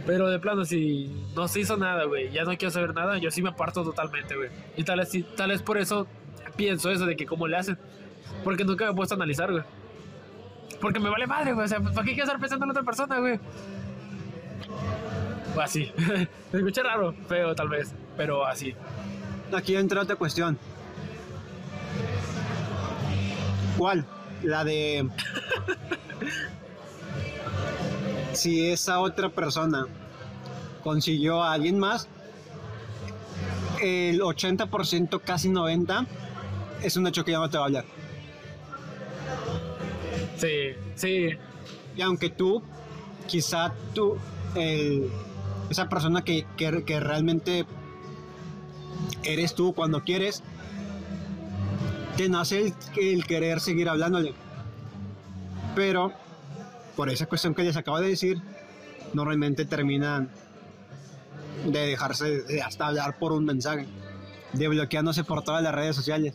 [0.06, 3.30] Pero de plano, si no se hizo nada, güey, ya no quiero saber nada, yo
[3.30, 4.50] sí me aparto totalmente, güey.
[4.76, 6.06] Y tal vez, tal vez por eso
[6.56, 7.78] pienso eso de que cómo le hacen.
[8.44, 9.62] Porque nunca me he puesto a analizar, güey.
[10.80, 11.66] Porque me vale madre, güey.
[11.66, 13.38] O sea, ¿para qué quiero estar pensando en otra persona, güey?
[15.60, 15.92] Así.
[16.52, 18.74] Me escucha raro, feo tal vez, pero así.
[19.54, 20.58] Aquí entra otra cuestión.
[23.76, 24.06] ¿Cuál?
[24.42, 25.06] La de
[28.32, 29.86] si esa otra persona
[30.82, 32.08] consiguió a alguien más,
[33.82, 36.06] el 80%, casi 90%,
[36.82, 37.84] es un hecho que ya no te va a hablar.
[40.40, 41.28] Sí, sí.
[41.96, 42.62] Y aunque tú,
[43.26, 44.16] quizá tú,
[45.68, 47.66] esa persona que, que, que realmente
[49.22, 50.42] eres tú cuando quieres,
[52.16, 54.34] te nace el, el querer seguir hablándole.
[55.74, 56.12] Pero,
[56.96, 58.40] por esa cuestión que les acabo de decir,
[59.12, 60.30] normalmente terminan
[61.66, 63.86] de dejarse de hasta hablar por un mensaje,
[64.54, 66.34] de bloqueándose por todas las redes sociales.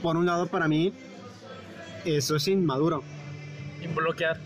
[0.00, 0.92] Por un lado, para mí,
[2.04, 3.02] eso es inmaduro.
[3.82, 4.38] Y bloquear.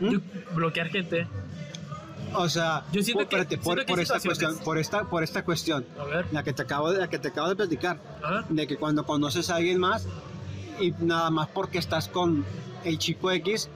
[0.00, 0.10] ¿Mm?
[0.10, 0.20] Yo-
[0.54, 1.26] bloquear gente.
[2.34, 5.44] O sea, Yo siento por, que- espérate, por, que esta cuestión, por esta, por esta
[5.44, 6.26] cuestión, A ver.
[6.32, 8.44] la que te acabo de, la que te acabo de platicar, Ajá.
[8.48, 10.06] de que cuando conoces a alguien más
[10.80, 12.44] y nada más porque estás con
[12.84, 13.68] el chico X,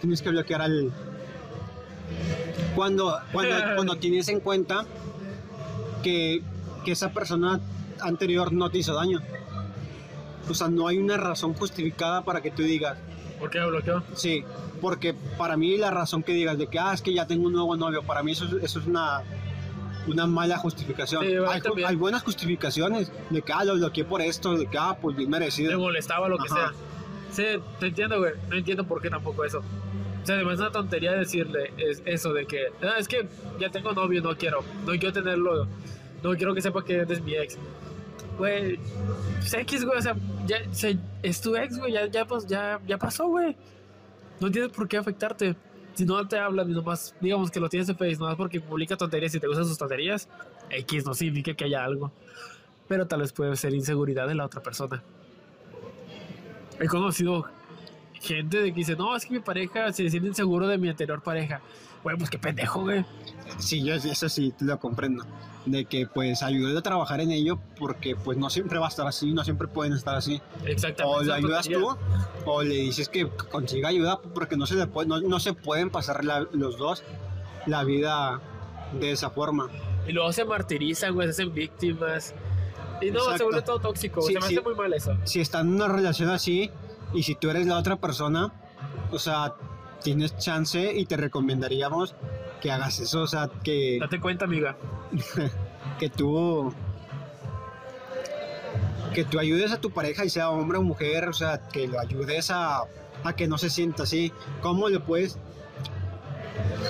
[0.00, 0.90] tienes que bloquear al
[2.74, 4.86] cuando cuando, cuando tienes en cuenta
[6.02, 6.42] que,
[6.84, 7.60] que esa persona
[8.00, 9.20] anterior no te hizo daño.
[10.48, 12.98] O sea, no hay una razón justificada para que tú digas,
[13.38, 14.02] ¿Por qué bloqueó?
[14.14, 14.44] Sí,
[14.82, 17.52] porque para mí la razón que digas de que, ah, es que ya tengo un
[17.54, 19.22] nuevo novio, para mí eso, es- eso es una,
[20.06, 21.24] una mala justificación.
[21.24, 24.76] Sí, hay, ju- hay buenas justificaciones de que, ah, lo bloqueé por esto, de que,
[24.78, 25.78] ah, pues bien Me merecido.
[25.78, 26.72] molestaba lo que sea.
[27.30, 27.44] Sí,
[27.78, 28.32] te entiendo, güey.
[28.50, 29.60] No entiendo por qué tampoco eso.
[30.22, 33.26] O sea, además es una tontería decirle es eso de que, ah, es que
[33.58, 34.62] ya tengo novio, no quiero.
[34.84, 35.66] No quiero tenerlo.
[36.22, 37.56] No quiero que sepa que eres mi ex.
[38.38, 38.78] Güey,
[39.52, 40.16] X, güey, o sea,
[40.46, 43.56] ya, se- es tu ex, güey, ya, ya, ya, ya pasó, güey.
[44.40, 45.54] No tienes por qué afectarte.
[45.94, 49.34] Si no te hablan nomás, digamos que lo tienes en Face, nomás porque publica tonterías
[49.34, 50.28] y te gustan sus tonterías,
[50.70, 52.10] X no significa que haya algo.
[52.88, 55.02] Pero tal vez puede ser inseguridad de la otra persona.
[56.78, 57.44] He conocido
[58.14, 61.22] gente de que dice, no, es que mi pareja se siente inseguro de mi anterior
[61.22, 61.60] pareja.
[62.02, 63.04] Güey, pues qué pendejo, güey.
[63.58, 65.24] Sí, yo eso sí lo comprendo.
[65.66, 69.06] De que pues ayude a trabajar en ello porque pues no siempre va a estar
[69.06, 70.40] así, no siempre pueden estar así.
[70.64, 71.18] Exactamente.
[71.18, 71.96] O le ayudas tú
[72.46, 75.90] o le dices que consiga ayuda porque no se, le puede, no, no se pueden
[75.90, 77.02] pasar la- los dos
[77.66, 78.40] la vida
[78.98, 79.68] de esa forma.
[80.08, 82.34] Y luego se martirizan, güey, se hacen víctimas.
[83.02, 83.44] Y no, se Exacto.
[83.44, 84.22] vuelve todo tóxico.
[84.22, 84.54] Sí, se me sí.
[84.56, 85.14] hace muy mal eso.
[85.24, 86.70] si están en una relación así
[87.12, 88.50] y si tú eres la otra persona,
[89.12, 89.54] o sea,
[90.02, 92.14] tienes chance y te recomendaríamos
[92.62, 94.76] que hagas eso, o sea, que, Date cuenta, amiga.
[95.98, 96.72] que tú
[99.14, 101.98] que tú ayudes a tu pareja y sea hombre o mujer, o sea, que lo
[101.98, 102.84] ayudes a,
[103.24, 104.32] a que no se sienta así.
[104.62, 105.36] ¿Cómo le puedes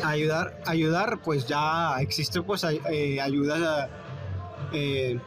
[0.05, 0.61] ayudar?
[0.67, 3.89] Ayudar, pues ya existe pues eh, ayuda
[4.73, 5.19] eh,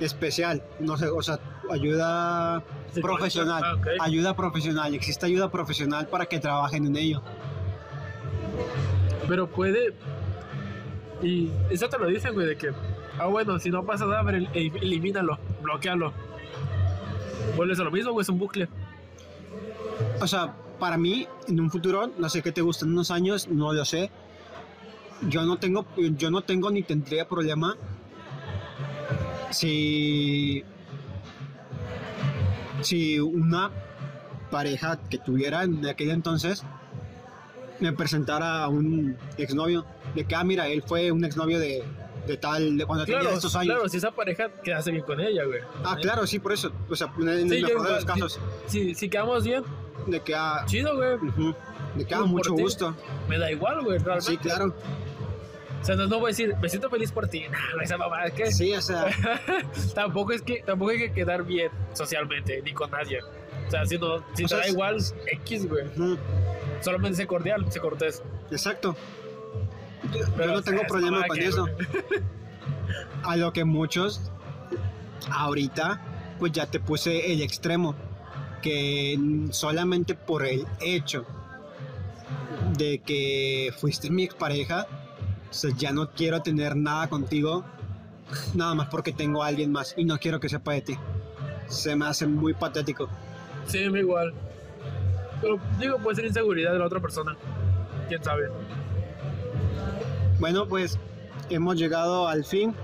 [0.00, 1.38] especial, no sé, o sea,
[1.70, 2.62] ayuda
[3.00, 7.22] profesional, Ah, ayuda profesional, existe ayuda profesional para que trabajen en ello.
[9.28, 9.94] Pero puede.
[11.22, 12.70] Y eso te lo dicen, güey, de que.
[13.18, 16.12] Ah, bueno, si no pasa nada, el- el- elimínalo, bloquealo.
[17.56, 18.68] Vuelves a lo mismo, güey, es un bucle.
[20.20, 23.72] O sea, para mí, en un futuro, no sé qué te gustan unos años, no
[23.72, 24.10] lo sé.
[25.28, 27.76] Yo no tengo, yo no tengo ni tendría problema
[29.50, 30.64] si,
[32.80, 33.70] si una
[34.50, 36.64] pareja que tuviera en aquel entonces
[37.82, 39.84] me presentara a un exnovio.
[40.14, 41.82] De que, ah, mira, él fue un exnovio de,
[42.26, 43.74] de tal, de cuando Claro, tenía estos años.
[43.74, 45.60] claro, si esa pareja quedase bien con ella, güey.
[45.84, 46.70] Ah, claro, sí, por eso.
[46.88, 49.64] O sea, en el Sí, yo mejor de los casos, Si, si quedamos bien,
[50.06, 51.14] de que ah, chido, güey.
[51.14, 51.54] ujú,
[51.96, 52.62] de que ah, mucho ti.
[52.62, 52.94] gusto.
[53.28, 54.30] Me da igual, güey, realmente.
[54.30, 54.74] Sí, claro.
[55.80, 57.44] O sea, no, no voy a decir, me siento feliz por ti.
[57.50, 58.52] Nah, esa mamá, ¿qué?
[58.52, 59.06] Sí, o sea,
[59.94, 63.20] tampoco es que tampoco hay que quedar bien socialmente, ni con nadie.
[63.66, 65.84] O sea, si, no, si te da es- igual, X, güey.
[66.82, 68.22] Solamente sé cordial, sé cortés.
[68.50, 68.96] exacto.
[70.12, 71.66] Yo, no tengo problema con que, eso.
[73.22, 74.32] A lo que muchos
[75.30, 76.00] ahorita,
[76.38, 77.94] pues ya te puse el extremo.
[78.60, 79.18] Que
[79.50, 81.24] solamente por el hecho
[82.78, 84.86] de que fuiste mi expareja,
[85.50, 87.64] o sea, ya no quiero tener nada contigo,
[88.54, 90.98] nada más porque tengo a alguien más y no quiero que sepa de ti.
[91.66, 93.08] Se me hace muy patético.
[93.66, 94.32] Sí, me igual.
[95.42, 97.36] Pero digo, puede ser inseguridad de la otra persona.
[98.08, 98.48] Quién sabe.
[100.38, 100.98] Bueno, pues
[101.50, 102.74] hemos llegado al fin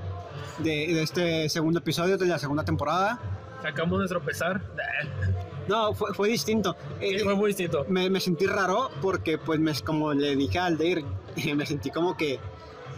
[0.58, 3.18] de, de este segundo episodio de la segunda temporada.
[3.62, 4.60] Sacamos nuestro pesar.
[5.68, 6.76] No, fue, fue distinto.
[7.22, 7.84] Fue muy distinto.
[7.88, 11.04] me, me sentí raro porque, pues, me, como le dije al Deir,
[11.56, 12.40] me sentí como que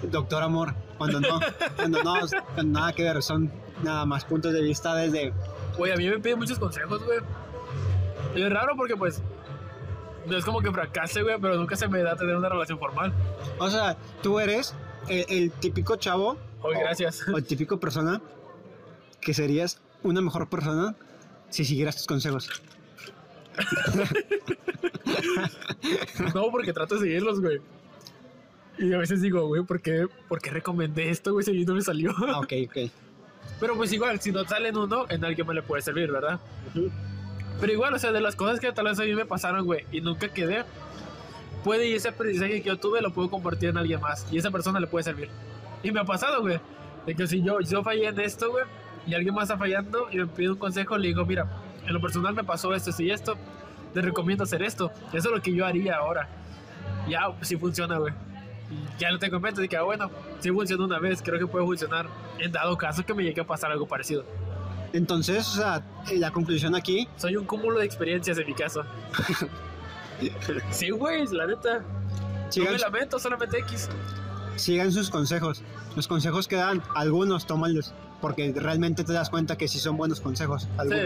[0.03, 1.41] doctor amor, cuando no,
[1.77, 2.15] cuando no,
[2.55, 3.51] cuando nada que ver, son
[3.83, 5.33] nada más puntos de vista desde...
[5.77, 7.19] Güey, a mí me piden muchos consejos, güey.
[8.35, 9.23] Y es raro porque, pues,
[10.27, 13.13] no es como que fracase, güey, pero nunca se me da tener una relación formal.
[13.59, 14.75] O sea, tú eres
[15.09, 17.27] el, el típico chavo Oye, o- gracias.
[17.33, 18.21] o el típico persona
[19.21, 20.95] que serías una mejor persona
[21.51, 22.49] si siguieras tus consejos.
[26.35, 27.61] No, porque trato de seguirlos, güey.
[28.79, 31.45] Y a veces digo, güey, ¿por qué, ¿por qué recomendé esto, güey?
[31.45, 32.15] Si a mí no me salió.
[32.29, 32.91] Ah, ok, ok.
[33.59, 36.41] Pero pues igual, si no sale en uno, en alguien me le puede servir, ¿verdad?
[37.61, 39.85] Pero igual, o sea, de las cosas que tal vez a mí me pasaron, güey,
[39.93, 40.65] y nunca quedé,
[41.63, 44.27] puede y ese aprendizaje que yo tuve lo puedo compartir en alguien más.
[44.33, 45.29] Y esa persona le puede servir.
[45.83, 46.59] Y me ha pasado, güey.
[47.07, 48.65] De que si yo, yo fallé en esto, güey,
[49.07, 51.47] y alguien más está fallando y me pide un consejo, le digo, mira,
[51.87, 53.37] en lo personal me pasó esto, esto y esto,
[53.93, 54.91] te recomiendo hacer esto.
[55.13, 56.29] Eso es lo que yo haría ahora.
[57.09, 58.13] Ya, sí funciona, güey.
[58.99, 61.65] Ya no te comento, de que, ah, bueno, sí funcionó una vez, creo que puede
[61.65, 62.07] funcionar
[62.39, 64.25] en dado caso que me llegue a pasar algo parecido.
[64.93, 68.83] Entonces, o sea, eh, la conclusión aquí, Soy un cúmulo de experiencias en mi caso.
[70.71, 71.79] Sí, güey, la neta.
[71.79, 73.89] No sigan, me lamento, solamente X.
[74.57, 75.63] sigan sus consejos.
[75.97, 80.21] Los consejos que dan, algunos tómalos, porque realmente te das cuenta que sí son buenos
[80.21, 80.63] consejos.
[80.65, 80.69] Sí.
[80.77, 81.01] algunos.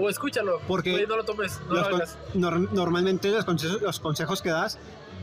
[0.00, 0.60] O escúchalo.
[0.68, 2.18] Porque no lo tomes, no lo hagas.
[2.34, 4.78] nor- normalmente los consejos, los consejos que das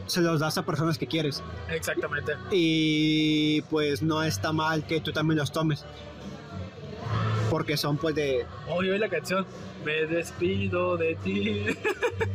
[0.07, 1.43] se los das a personas que quieres.
[1.69, 2.33] Exactamente.
[2.51, 5.85] Y pues no está mal que tú también los tomes.
[7.49, 8.45] Porque son pues de...
[8.69, 9.45] Oye, oye la canción.
[9.85, 11.65] Me despido de ti.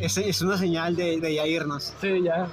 [0.00, 1.92] Es, es una señal de, de ya irnos.
[2.00, 2.48] sí, ya.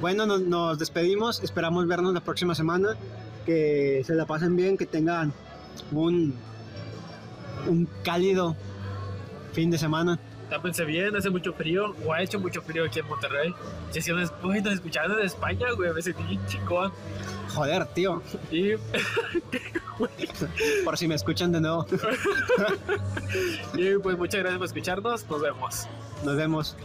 [0.00, 1.42] Bueno, nos, nos despedimos.
[1.42, 2.96] Esperamos vernos la próxima semana.
[3.46, 5.32] Que se la pasen bien, que tengan
[5.92, 6.34] un,
[7.68, 8.56] un cálido
[9.52, 10.18] fin de semana.
[10.52, 11.94] Tápense bien, hace mucho frío.
[12.04, 13.54] O ha hecho mucho frío aquí en Monterrey.
[13.90, 15.94] Si es que nos, güey, nos escucharon de España, güey.
[15.94, 16.92] Me sentí chingón.
[17.54, 18.22] Joder, tío.
[18.50, 18.72] Y,
[20.84, 21.86] Por si me escuchan de nuevo.
[23.72, 25.26] y pues muchas gracias por escucharnos.
[25.26, 25.88] Nos vemos.
[26.22, 26.76] Nos vemos.